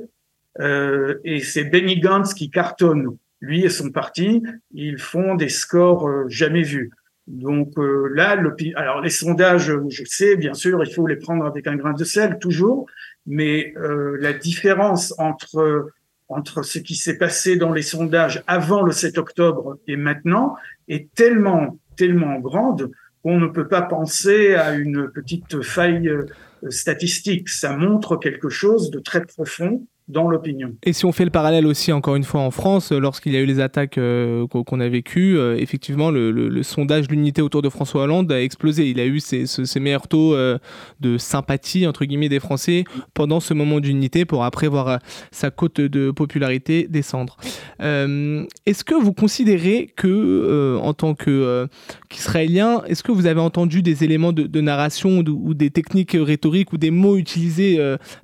Euh, 0.59 1.19
et 1.23 1.39
c'est 1.39 1.63
Benny 1.63 1.99
Gantz 1.99 2.33
qui 2.33 2.49
cartonne. 2.49 3.17
Lui 3.39 3.63
et 3.63 3.69
son 3.69 3.89
parti, 3.89 4.43
ils 4.71 4.99
font 4.99 5.35
des 5.35 5.49
scores 5.49 6.07
euh, 6.07 6.25
jamais 6.27 6.61
vus. 6.61 6.91
Donc 7.27 7.77
euh, 7.77 8.09
là, 8.13 8.35
le, 8.35 8.55
alors 8.75 9.01
les 9.01 9.09
sondages, 9.09 9.71
je 9.89 10.03
sais, 10.05 10.35
bien 10.35 10.53
sûr, 10.53 10.83
il 10.83 10.93
faut 10.93 11.07
les 11.07 11.15
prendre 11.15 11.45
avec 11.45 11.65
un 11.67 11.75
grain 11.75 11.93
de 11.93 12.03
sel 12.03 12.37
toujours, 12.39 12.85
mais 13.25 13.73
euh, 13.77 14.17
la 14.19 14.33
différence 14.33 15.13
entre 15.17 15.91
entre 16.27 16.63
ce 16.63 16.79
qui 16.79 16.95
s'est 16.95 17.17
passé 17.17 17.57
dans 17.57 17.73
les 17.73 17.81
sondages 17.81 18.41
avant 18.47 18.83
le 18.83 18.93
7 18.93 19.17
octobre 19.17 19.77
et 19.85 19.97
maintenant 19.97 20.55
est 20.87 21.13
tellement 21.13 21.77
tellement 21.97 22.39
grande 22.39 22.89
qu'on 23.21 23.37
ne 23.37 23.47
peut 23.47 23.67
pas 23.67 23.81
penser 23.81 24.55
à 24.55 24.75
une 24.75 25.09
petite 25.09 25.61
faille 25.61 26.07
euh, 26.07 26.25
statistique. 26.69 27.49
Ça 27.49 27.75
montre 27.75 28.17
quelque 28.17 28.49
chose 28.49 28.91
de 28.91 28.99
très 28.99 29.25
profond 29.25 29.85
l'opinion. 30.29 30.73
Et 30.83 30.93
si 30.93 31.05
on 31.05 31.11
fait 31.11 31.25
le 31.25 31.31
parallèle 31.31 31.65
aussi, 31.65 31.91
encore 31.91 32.15
une 32.15 32.23
fois, 32.23 32.41
en 32.41 32.51
France, 32.51 32.91
lorsqu'il 32.91 33.33
y 33.33 33.37
a 33.37 33.39
eu 33.39 33.45
les 33.45 33.59
attaques 33.59 33.97
euh, 33.97 34.47
qu'on 34.47 34.79
a 34.79 34.89
vécues, 34.89 35.37
euh, 35.37 35.57
effectivement, 35.57 36.11
le, 36.11 36.31
le, 36.31 36.49
le 36.49 36.63
sondage 36.63 37.09
l'unité 37.09 37.41
autour 37.41 37.61
de 37.61 37.69
François 37.69 38.03
Hollande 38.03 38.31
a 38.31 38.41
explosé. 38.41 38.89
Il 38.89 38.99
a 38.99 39.05
eu 39.05 39.19
ses, 39.19 39.45
meilleurs 39.79 40.07
taux 40.07 40.35
euh, 40.35 40.57
de 40.99 41.17
sympathie, 41.17 41.87
entre 41.87 42.05
guillemets, 42.05 42.29
des 42.29 42.39
Français 42.39 42.83
pendant 43.13 43.39
ce 43.39 43.53
moment 43.53 43.79
d'unité 43.79 44.25
pour 44.25 44.43
après 44.43 44.67
voir 44.67 44.87
euh, 44.87 44.97
sa 45.31 45.51
cote 45.51 45.81
de 45.81 46.11
popularité 46.11 46.87
descendre. 46.89 47.37
Euh, 47.81 48.45
est-ce 48.65 48.83
que 48.83 48.95
vous 48.95 49.13
considérez 49.13 49.91
que, 49.95 50.07
euh, 50.07 50.77
en 50.79 50.93
tant 50.93 51.15
qu'Israélien, 51.15 52.83
est-ce 52.87 53.03
que 53.03 53.11
vous 53.11 53.25
avez 53.25 53.39
entendu 53.39 53.81
des 53.81 54.03
éléments 54.03 54.33
de, 54.33 54.61
narration 54.61 55.23
ou, 55.27 55.53
des 55.53 55.71
techniques 55.71 56.15
rhétoriques 56.19 56.73
ou 56.73 56.77
des 56.77 56.91
mots 56.91 57.17
utilisés 57.17 57.79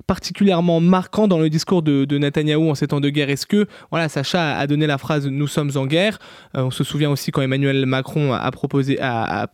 particulièrement 0.06 0.80
marquants 0.80 1.26
dans 1.26 1.40
le 1.40 1.50
discours 1.50 1.77
de, 1.82 2.04
de 2.04 2.18
Netanyahou 2.18 2.70
en 2.70 2.74
ces 2.74 2.88
temps 2.88 3.00
de 3.00 3.08
guerre. 3.08 3.30
Est-ce 3.30 3.46
que, 3.46 3.66
voilà, 3.90 4.08
Sacha 4.08 4.56
a 4.56 4.66
donné 4.66 4.86
la 4.86 4.98
phrase 4.98 5.26
Nous 5.26 5.46
sommes 5.46 5.70
en 5.76 5.86
guerre 5.86 6.18
euh, 6.56 6.62
On 6.62 6.70
se 6.70 6.84
souvient 6.84 7.10
aussi 7.10 7.30
quand 7.30 7.42
Emmanuel 7.42 7.86
Macron 7.86 8.32
a 8.32 8.50
proposé, 8.50 8.98
a, 9.00 9.46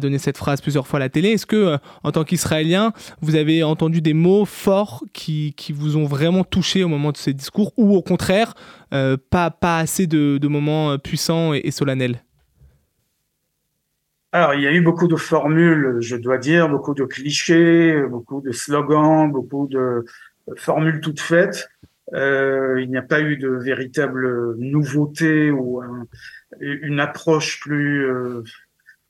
donné 0.00 0.18
cette 0.18 0.36
phrase 0.36 0.60
plusieurs 0.60 0.86
fois 0.86 0.98
à 0.98 1.00
la 1.00 1.08
télé. 1.08 1.30
Est-ce 1.30 1.46
que, 1.46 1.56
euh, 1.56 1.76
en 2.02 2.12
tant 2.12 2.24
qu'Israélien, 2.24 2.92
vous 3.20 3.36
avez 3.36 3.62
entendu 3.62 4.00
des 4.00 4.14
mots 4.14 4.44
forts 4.44 5.04
qui, 5.12 5.54
qui, 5.56 5.72
vous 5.72 5.96
ont 5.96 6.06
vraiment 6.06 6.44
touché 6.44 6.84
au 6.84 6.88
moment 6.88 7.12
de 7.12 7.16
ces 7.16 7.32
discours 7.32 7.72
ou 7.76 7.94
au 7.94 8.02
contraire, 8.02 8.54
euh, 8.94 9.16
pas, 9.30 9.50
pas 9.50 9.78
assez 9.78 10.06
de, 10.06 10.46
moments 10.46 10.96
puissants 10.98 11.52
et 11.54 11.70
solennels? 11.70 12.22
Alors, 14.32 14.54
il 14.54 14.60
y 14.60 14.66
a 14.66 14.72
eu 14.72 14.82
beaucoup 14.82 15.08
de 15.08 15.16
formules, 15.16 15.96
je 16.00 16.14
dois 16.14 16.36
dire, 16.36 16.68
beaucoup 16.68 16.94
de 16.94 17.04
clichés, 17.04 18.02
beaucoup 18.10 18.42
de 18.42 18.52
slogans, 18.52 19.30
beaucoup 19.30 19.66
de 19.66 20.04
formules 20.56 21.00
toutes 21.00 21.20
faites. 21.20 21.68
Euh, 22.14 22.80
il 22.80 22.88
n'y 22.88 22.96
a 22.96 23.02
pas 23.02 23.20
eu 23.20 23.36
de 23.36 23.48
véritable 23.48 24.56
nouveauté 24.58 25.50
ou 25.50 25.80
un, 25.80 26.06
une 26.60 27.00
approche 27.00 27.58
plus, 27.60 28.08
euh, 28.08 28.42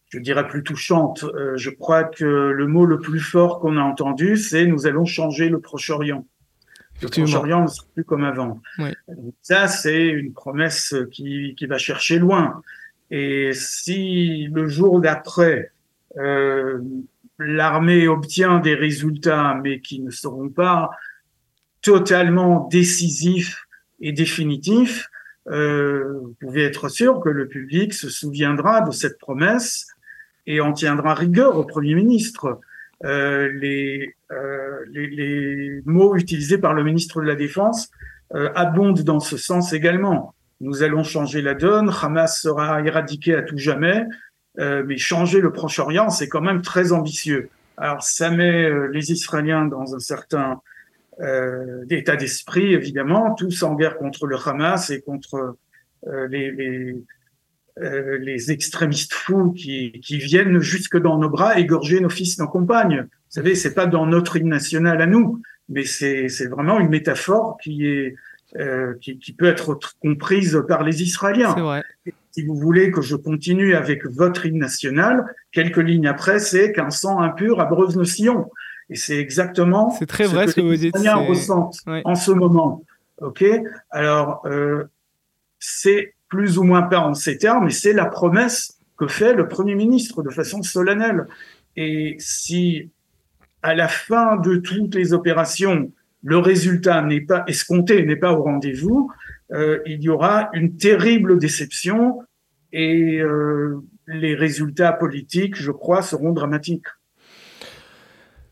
je 0.09 0.19
dirais, 0.19 0.49
plus 0.49 0.63
touchante. 0.63 1.25
Euh, 1.25 1.57
je 1.57 1.71
crois 1.71 2.05
que 2.05 2.25
le 2.25 2.67
mot 2.67 2.87
le 2.87 2.99
plus 2.99 3.21
fort 3.21 3.61
qu'on 3.61 3.77
a 3.77 3.83
entendu, 3.83 4.37
c'est 4.37 4.67
nous 4.67 4.87
allons 4.87 5.05
changer 5.05 5.49
le 5.51 5.61
Proche-Orient. 5.61 6.27
Le 7.03 7.09
Proche-Orient 7.09 7.63
ne 7.65 7.67
sera 7.67 7.87
plus 7.93 8.05
comme 8.05 8.25
avant. 8.25 8.63
Oui. 8.79 8.95
Ça, 9.43 9.69
c'est 9.69 10.07
une 10.07 10.33
promesse 10.33 10.95
qui, 11.11 11.55
qui 11.55 11.67
va 11.67 11.77
chercher 11.77 12.19
loin. 12.19 12.63
Et 13.11 13.51
si 13.53 14.47
le 14.47 14.67
jour 14.69 15.01
d'après, 15.01 15.71
euh, 16.17 16.81
l'armée 17.39 18.09
obtient 18.09 18.61
des 18.61 18.75
résultats, 18.75 19.59
mais 19.63 19.81
qui 19.81 20.01
ne 20.01 20.11
seront 20.11 20.49
pas 20.49 20.91
totalement 21.87 22.67
décisifs 22.69 23.65
et 24.01 24.11
définitifs, 24.11 25.09
euh, 25.49 26.19
vous 26.21 26.35
pouvez 26.41 26.65
être 26.65 26.89
sûr 26.89 27.21
que 27.21 27.29
le 27.29 27.47
public 27.47 27.95
se 27.95 28.09
souviendra 28.09 28.81
de 28.81 28.91
cette 28.91 29.19
promesse 29.19 29.87
et 30.49 30.61
en 30.61 30.73
tiendra 30.73 31.15
rigueur 31.15 31.57
au 31.57 31.63
Premier 31.63 31.95
ministre. 31.95 32.59
Euh, 33.05 33.53
les, 33.53 34.17
euh, 34.33 34.81
les, 34.91 35.81
mots 35.85 36.17
utilisés 36.17 36.59
par 36.59 36.75
le 36.75 36.83
ministre 36.83 37.21
de 37.21 37.27
la 37.27 37.37
Défense 37.37 37.89
abondent 38.57 39.05
dans 39.05 39.21
ce 39.21 39.37
sens 39.37 39.73
également. 39.73 40.35
Nous 40.61 40.83
allons 40.83 41.05
changer 41.05 41.41
la 41.41 41.55
donne, 41.55 41.93
Hamas 42.03 42.43
sera 42.43 42.83
éradiqué 42.83 43.37
à 43.37 43.43
tout 43.43 43.59
jamais, 43.59 44.05
mais 44.59 44.97
changer 44.97 45.41
le 45.41 45.53
Proche-Orient, 45.53 46.11
c'est 46.11 46.29
quand 46.29 46.41
même 46.41 46.61
très 46.61 46.91
ambitieux. 46.91 47.51
Alors 47.77 48.03
ça 48.03 48.31
met 48.31 48.69
les 48.89 49.13
Israéliens 49.13 49.67
dans 49.67 49.95
un 49.95 50.01
certain 50.01 50.61
euh, 51.21 51.85
état 51.91 52.17
d'esprit, 52.17 52.75
évidemment, 52.75 53.35
tous 53.35 53.63
en 53.63 53.75
guerre 53.75 53.97
contre 53.99 54.27
le 54.27 54.37
Hamas 54.37 54.91
et 54.91 55.01
contre 55.01 55.57
euh, 56.07 56.29
les, 56.29 56.51
les, 56.51 56.97
euh, 57.79 58.19
les, 58.19 58.51
extrémistes 58.51 59.15
fous 59.15 59.53
qui, 59.53 60.01
qui, 60.03 60.19
viennent 60.19 60.61
jusque 60.61 60.99
dans 60.99 61.19
nos 61.19 61.31
bras 61.31 61.59
égorger 61.59 62.01
nos 62.01 62.11
fils, 62.11 62.39
nos 62.39 62.49
compagnes. 62.49 63.03
Vous 63.03 63.31
savez, 63.31 63.55
c'est 63.55 63.75
pas 63.75 63.87
dans 63.87 64.07
notre 64.07 64.37
hymne 64.37 64.49
national 64.49 65.01
à 65.01 65.07
nous, 65.07 65.41
mais 65.69 65.85
c'est 65.85 66.29
vraiment 66.49 66.79
une 66.81 66.91
métaphore 66.91 67.59
qui 67.63 67.87
est 67.87 68.15
euh, 68.59 68.95
qui, 69.01 69.19
qui, 69.19 69.33
peut 69.33 69.47
être 69.47 69.79
comprise 70.01 70.63
par 70.69 70.85
les 70.85 71.03
Israéliens. 71.03 71.53
Vrai. 71.53 71.83
Si 72.31 72.47
vous 72.47 72.55
voulez 72.55 72.91
que 72.91 73.03
je 73.03 73.17
continue 73.17 73.75
avec 73.75 74.07
votre 74.07 74.47
hymne 74.47 74.59
national, 74.59 75.25
quelques 75.51 75.79
lignes 75.79 76.07
après, 76.07 76.39
c'est 76.39 76.73
qu'un 76.73 76.91
sang 76.91 77.21
impur 77.21 77.61
abreuve 77.61 77.97
nos 77.97 78.05
sillons. 78.05 78.49
Et 78.89 78.97
c'est 78.97 79.19
exactement 79.19 79.91
c'est 79.91 80.07
très 80.07 80.27
vrai 80.27 80.47
ce 80.47 80.55
que, 80.55 80.61
que 80.61 80.67
vous 80.67 80.77
dites. 80.77 80.99
Les 80.99 81.11
ressentent 81.11 81.81
ouais. 81.87 82.03
en 82.05 82.15
ce 82.15 82.31
moment. 82.31 82.83
Ok? 83.21 83.45
Alors 83.91 84.43
euh, 84.47 84.85
c'est 85.59 86.15
plus 86.29 86.59
ou 86.59 86.63
moins 86.63 86.83
pas 86.83 87.01
en 87.01 87.15
ces 87.15 87.39
termes, 87.39 87.65
mais 87.65 87.71
c'est 87.71 87.93
la 87.93 88.07
promesse 88.07 88.79
que 88.97 89.07
fait 89.07 89.35
le 89.35 89.49
premier 89.49 89.75
ministre 89.75 90.23
de 90.23 90.31
façon 90.31 90.63
solennelle. 90.63 91.27
Et 91.77 92.17
si 92.19 92.91
à 93.63 93.75
la 93.75 93.89
fin 93.89 94.37
de 94.37 94.57
toutes 94.57 94.95
les 94.95 95.13
opérations 95.13 95.91
le 96.23 96.39
résultat 96.39 97.03
n'est 97.03 97.21
pas 97.21 97.45
escompté, 97.47 98.05
n'est 98.05 98.17
pas 98.17 98.33
au 98.33 98.43
rendez-vous, 98.43 99.13
euh, 99.53 99.79
il 99.87 100.03
y 100.03 100.09
aura 100.09 100.51
une 100.55 100.77
terrible 100.77 101.39
déception 101.39 102.23
et 102.73 103.21
euh, 103.21 103.81
les 104.09 104.35
résultats 104.35 104.93
politiques, 104.93 105.57
je 105.57 105.71
crois, 105.71 106.03
seront 106.03 106.33
dramatiques. 106.33 106.87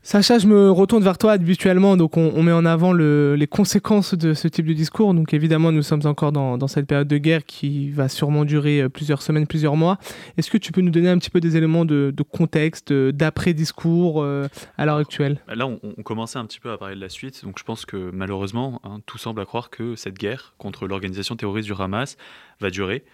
Sacha, 0.07 0.39
je 0.39 0.47
me 0.47 0.71
retourne 0.71 1.03
vers 1.03 1.17
toi 1.17 1.33
habituellement, 1.33 1.97
donc 1.97 2.19
on, 2.19 2.43
met 2.43 2.53
en 2.53 2.67
avant 2.67 2.93
le, 2.93 3.37
les 3.37 3.47
conséquences 3.47 4.13
de 4.13 4.35
ce 4.35 4.49
type 4.49 4.67
de 4.67 4.75
discours. 4.75 5.15
Donc 5.15 5.33
évidemment, 5.33 5.73
nous 5.73 5.81
sommes 5.81 6.05
encore 6.05 6.31
dans, 6.31 6.69
cette 6.69 6.87
période 6.87 7.09
de 7.09 7.17
guerre 7.17 7.47
qui 7.47 7.89
va 7.89 8.11
sûrement 8.11 8.45
durer 8.45 8.83
euh, 8.83 8.91
plusieurs 8.91 9.23
semaines, 9.23 9.47
plusieurs 9.47 9.77
mois. 9.77 9.97
Est-ce 10.37 10.51
que 10.51 10.59
tu 10.59 10.73
peux 10.73 10.83
nous 10.83 10.91
donner 10.91 11.09
un 11.09 11.17
petit 11.17 11.31
peu 11.31 11.41
des 11.41 11.57
éléments 11.57 11.87
de, 11.87 12.15
contexte, 12.31 12.93
d'après-discours 12.93 14.23
euh, 14.23 14.47
à 14.77 14.85
l'heure 14.85 14.99
actuelle? 14.99 15.41
Là, 15.49 15.67
on, 15.67 15.81
on, 15.83 16.03
commençait 16.03 16.39
un 16.39 16.45
petit 16.45 16.61
peu 16.61 16.71
à 16.71 16.77
parler 16.77 16.97
de 16.97 17.01
la 17.01 17.09
suite, 17.09 17.43
donc 17.43 17.59
je 17.59 17.65
pense 17.65 17.87
que 17.87 18.11
malheureusement, 18.13 18.83
hein, 18.85 18.99
tout 19.07 19.17
semble 19.17 19.41
à 19.41 19.47
croire 19.47 19.71
que 19.71 19.97
cette 19.97 20.19
guerre 20.19 20.53
contre 20.59 20.87
l'organisation 20.87 21.35
terroriste 21.35 21.67
du 21.67 21.81
Hamas 21.81 22.19
va 22.61 22.69
durer. 22.69 23.05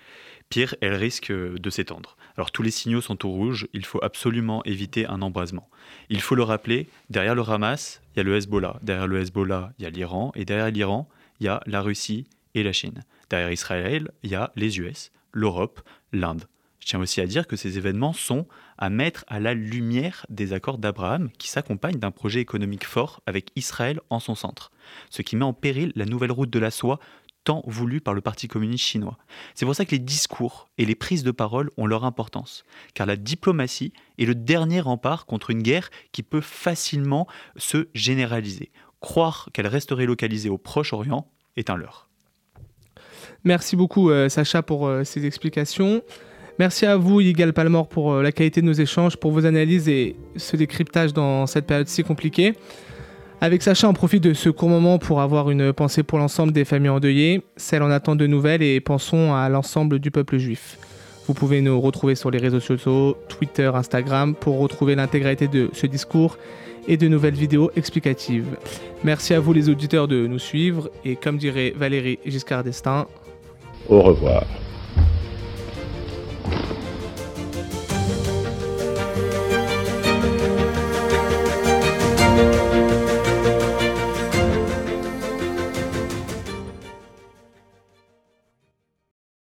Pire, 0.50 0.74
elle 0.80 0.94
risque 0.94 1.30
de 1.30 1.70
s'étendre. 1.70 2.16
Alors 2.36 2.50
tous 2.50 2.64
les 2.64 2.72
signaux 2.72 3.00
sont 3.00 3.24
au 3.24 3.30
rouge, 3.30 3.68
il 3.72 3.84
faut 3.84 4.02
absolument 4.02 4.64
éviter 4.64 5.06
un 5.06 5.22
embrasement. 5.22 5.70
Il 6.08 6.20
faut 6.20 6.34
le 6.34 6.42
rappeler, 6.42 6.88
derrière 7.08 7.36
le 7.36 7.42
Hamas, 7.48 8.02
il 8.12 8.18
y 8.18 8.20
a 8.20 8.24
le 8.24 8.36
Hezbollah, 8.36 8.80
derrière 8.82 9.06
le 9.06 9.20
Hezbollah, 9.20 9.72
il 9.78 9.84
y 9.84 9.86
a 9.86 9.90
l'Iran, 9.90 10.32
et 10.34 10.44
derrière 10.44 10.72
l'Iran, 10.72 11.08
il 11.38 11.46
y 11.46 11.48
a 11.48 11.62
la 11.66 11.80
Russie 11.80 12.26
et 12.56 12.64
la 12.64 12.72
Chine. 12.72 13.04
Derrière 13.30 13.52
Israël, 13.52 14.10
il 14.24 14.30
y 14.30 14.34
a 14.34 14.50
les 14.56 14.80
US, 14.80 15.12
l'Europe, 15.32 15.82
l'Inde. 16.12 16.46
Je 16.80 16.86
tiens 16.86 17.00
aussi 17.00 17.20
à 17.20 17.26
dire 17.26 17.46
que 17.46 17.56
ces 17.56 17.78
événements 17.78 18.14
sont 18.14 18.46
à 18.76 18.90
mettre 18.90 19.24
à 19.28 19.38
la 19.38 19.54
lumière 19.54 20.26
des 20.30 20.52
accords 20.52 20.78
d'Abraham 20.78 21.30
qui 21.38 21.48
s'accompagnent 21.48 21.98
d'un 21.98 22.10
projet 22.10 22.40
économique 22.40 22.86
fort 22.86 23.20
avec 23.26 23.52
Israël 23.54 24.00
en 24.08 24.18
son 24.18 24.34
centre, 24.34 24.72
ce 25.10 25.22
qui 25.22 25.36
met 25.36 25.44
en 25.44 25.52
péril 25.52 25.92
la 25.94 26.06
nouvelle 26.06 26.32
route 26.32 26.50
de 26.50 26.58
la 26.58 26.72
soie 26.72 26.98
tant 27.44 27.62
voulu 27.66 28.00
par 28.00 28.14
le 28.14 28.20
Parti 28.20 28.48
communiste 28.48 28.84
chinois. 28.84 29.18
C'est 29.54 29.64
pour 29.66 29.74
ça 29.74 29.84
que 29.84 29.92
les 29.92 29.98
discours 29.98 30.68
et 30.78 30.84
les 30.84 30.94
prises 30.94 31.22
de 31.22 31.30
parole 31.30 31.70
ont 31.76 31.86
leur 31.86 32.04
importance, 32.04 32.64
car 32.94 33.06
la 33.06 33.16
diplomatie 33.16 33.92
est 34.18 34.26
le 34.26 34.34
dernier 34.34 34.80
rempart 34.80 35.26
contre 35.26 35.50
une 35.50 35.62
guerre 35.62 35.90
qui 36.12 36.22
peut 36.22 36.40
facilement 36.40 37.26
se 37.56 37.88
généraliser. 37.94 38.70
Croire 39.00 39.48
qu'elle 39.52 39.66
resterait 39.66 40.06
localisée 40.06 40.50
au 40.50 40.58
Proche-Orient 40.58 41.26
est 41.56 41.70
un 41.70 41.76
leurre. 41.76 42.08
Merci 43.44 43.76
beaucoup 43.76 44.10
euh, 44.10 44.28
Sacha 44.28 44.62
pour 44.62 44.86
euh, 44.86 45.04
ces 45.04 45.24
explications. 45.24 46.02
Merci 46.58 46.84
à 46.84 46.96
vous, 46.96 47.22
Yigal 47.22 47.54
Palmore, 47.54 47.88
pour 47.88 48.12
euh, 48.12 48.22
la 48.22 48.32
qualité 48.32 48.60
de 48.60 48.66
nos 48.66 48.74
échanges, 48.74 49.16
pour 49.16 49.32
vos 49.32 49.46
analyses 49.46 49.88
et 49.88 50.16
ce 50.36 50.56
décryptage 50.56 51.14
dans 51.14 51.46
cette 51.46 51.66
période 51.66 51.88
si 51.88 52.04
compliquée. 52.04 52.54
Avec 53.42 53.62
Sacha, 53.62 53.88
on 53.88 53.94
profite 53.94 54.22
de 54.22 54.34
ce 54.34 54.50
court 54.50 54.68
moment 54.68 54.98
pour 54.98 55.22
avoir 55.22 55.50
une 55.50 55.72
pensée 55.72 56.02
pour 56.02 56.18
l'ensemble 56.18 56.52
des 56.52 56.66
familles 56.66 56.90
endeuillées, 56.90 57.42
celles 57.56 57.82
en 57.82 57.90
attente 57.90 58.18
de 58.18 58.26
nouvelles 58.26 58.62
et 58.62 58.80
pensons 58.80 59.32
à 59.32 59.48
l'ensemble 59.48 59.98
du 59.98 60.10
peuple 60.10 60.36
juif. 60.36 60.76
Vous 61.26 61.32
pouvez 61.32 61.62
nous 61.62 61.80
retrouver 61.80 62.16
sur 62.16 62.30
les 62.30 62.38
réseaux 62.38 62.60
sociaux, 62.60 63.16
Twitter, 63.30 63.70
Instagram, 63.72 64.34
pour 64.34 64.58
retrouver 64.58 64.94
l'intégralité 64.94 65.48
de 65.48 65.70
ce 65.72 65.86
discours 65.86 66.36
et 66.86 66.98
de 66.98 67.08
nouvelles 67.08 67.34
vidéos 67.34 67.70
explicatives. 67.76 68.58
Merci 69.04 69.32
à 69.32 69.40
vous 69.40 69.54
les 69.54 69.70
auditeurs 69.70 70.06
de 70.06 70.26
nous 70.26 70.38
suivre 70.38 70.90
et 71.06 71.16
comme 71.16 71.38
dirait 71.38 71.72
Valérie 71.74 72.18
Giscard 72.26 72.62
d'Estaing, 72.62 73.06
Au 73.88 74.02
revoir. 74.02 74.44